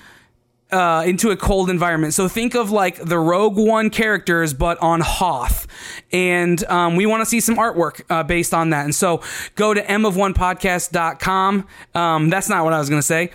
[0.72, 2.14] uh, into a cold environment.
[2.14, 5.68] So think of like the Rogue One characters, but on Hoth.
[6.12, 8.84] And um, we want to see some artwork uh, based on that.
[8.84, 9.22] And so
[9.54, 11.66] go to mofonepodcast.com.
[11.94, 13.30] Um, that's not what I was going to say.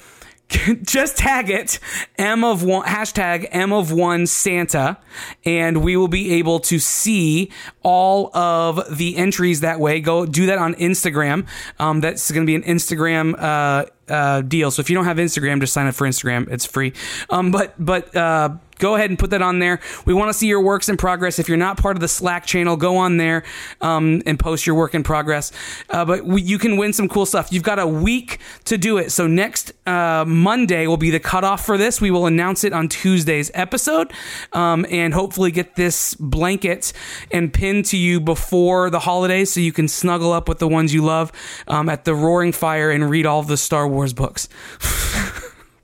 [0.83, 1.79] Just tag it
[2.17, 4.97] M of one hashtag M of one Santa,
[5.45, 7.51] and we will be able to see
[7.81, 9.99] all of the entries that way.
[9.99, 11.47] Go do that on Instagram.
[11.79, 14.71] Um, that's going to be an Instagram uh, uh, deal.
[14.71, 16.49] So if you don't have Instagram, just sign up for Instagram.
[16.51, 16.93] It's free.
[17.29, 19.79] Um, but but uh, go ahead and put that on there.
[20.05, 21.39] We want to see your works in progress.
[21.39, 23.43] If you're not part of the Slack channel, go on there
[23.79, 25.53] um, and post your work in progress.
[25.89, 27.49] Uh, but we, you can win some cool stuff.
[27.49, 29.13] You've got a week to do it.
[29.13, 32.01] So next uh, Monday will be the cutoff for this.
[32.01, 34.11] We will announce it on Tuesday's episode
[34.51, 36.91] um, and hopefully get this blanket
[37.31, 40.93] and pinned to you before the holidays so you can snuggle up with the ones
[40.93, 41.31] you love
[41.69, 44.49] um, at the Roaring Fire and read all the Star Wars books.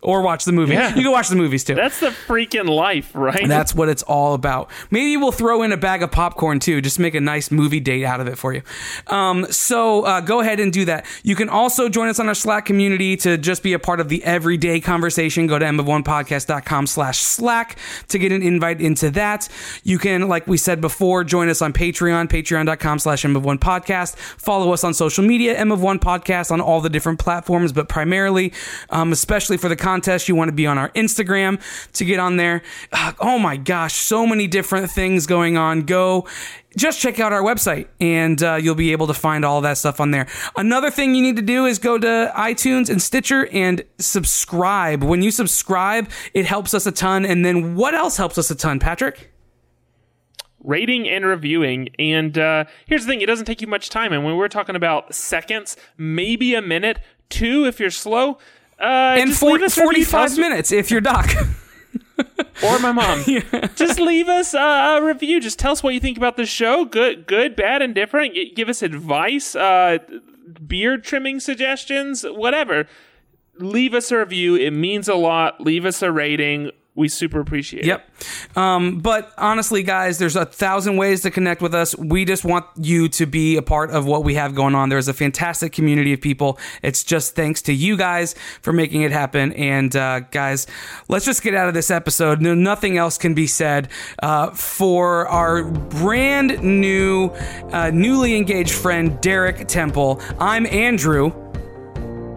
[0.02, 0.74] or watch the movie.
[0.74, 0.96] Yeah.
[0.96, 1.76] You can watch the movies too.
[1.76, 3.48] That's the freaking life, right?
[3.48, 4.70] That's what it's all about.
[4.92, 8.06] Maybe we'll throw in a bag of popcorn too, just make a nice movie date
[8.06, 8.62] out of it for you.
[9.08, 11.06] Um, so uh, go ahead and do that.
[11.24, 14.10] You can also join us on our Slack community to just be a part of
[14.10, 15.48] the everyday conversation.
[15.48, 17.78] Go to m1podcast.com slash Slack
[18.08, 19.50] to get an invite into that.
[19.84, 24.16] You can, like we said before, join us on Patreon, patreon.com slash m1podcast.
[24.16, 27.90] Follow us on social media, m of one podcast on all the different platforms, but
[27.90, 28.54] primarily,
[28.90, 31.60] um, especially for the contest, you want to be on our Instagram
[31.94, 32.62] to get on there.
[33.20, 35.82] Oh my gosh, so many different things going on.
[35.82, 36.28] Go
[36.78, 40.00] just check out our website and uh, you'll be able to find all that stuff
[40.00, 40.28] on there.
[40.56, 45.04] Another thing you need to do is go to iTunes and Stitcher and subscribe.
[45.04, 47.26] When you subscribe, it helps us a ton.
[47.26, 49.32] And then what else helps us a ton, Patrick?
[50.62, 51.88] rating and reviewing.
[51.98, 54.12] And uh, here's the thing: it doesn't take you much time.
[54.12, 58.38] And when we're talking about seconds, maybe a minute, two if you're slow,
[58.80, 60.06] uh, And just 40, leave us a review.
[60.06, 61.30] 45 minutes if you're Doc.
[62.64, 63.24] or my mom.
[63.76, 65.40] Just leave us a, a review.
[65.40, 66.86] Just tell us what you think about the show.
[66.86, 68.34] Good, good, bad, and different.
[68.34, 70.00] G- give us advice, uh,
[70.68, 72.88] beard trimming suggestions, whatever.
[73.58, 74.56] Leave us a review.
[74.56, 75.62] It means a lot.
[75.62, 76.72] Leave us a rating.
[77.00, 77.88] We super appreciate it.
[77.88, 78.58] Yep.
[78.58, 81.98] Um, but honestly, guys, there's a thousand ways to connect with us.
[81.98, 84.90] We just want you to be a part of what we have going on.
[84.90, 86.60] There's a fantastic community of people.
[86.84, 89.54] It's just thanks to you guys for making it happen.
[89.54, 90.68] And uh, guys,
[91.08, 92.42] let's just get out of this episode.
[92.42, 93.88] No, nothing else can be said
[94.22, 97.30] uh, for our brand new,
[97.72, 100.22] uh, newly engaged friend Derek Temple.
[100.38, 101.32] I'm Andrew.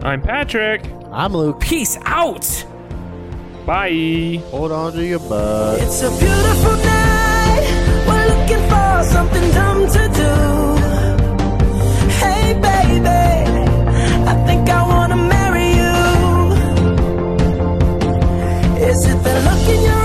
[0.03, 0.85] I'm Patrick.
[1.11, 1.59] I'm Luke.
[1.59, 2.65] Peace out.
[3.65, 4.41] Bye.
[4.51, 5.81] Hold on to your butt.
[5.81, 7.63] It's a beautiful night.
[8.07, 10.31] We're looking for something dumb to do.
[12.23, 13.23] Hey, baby,
[14.31, 15.95] I think I wanna marry you.
[18.89, 20.02] Is it the look in your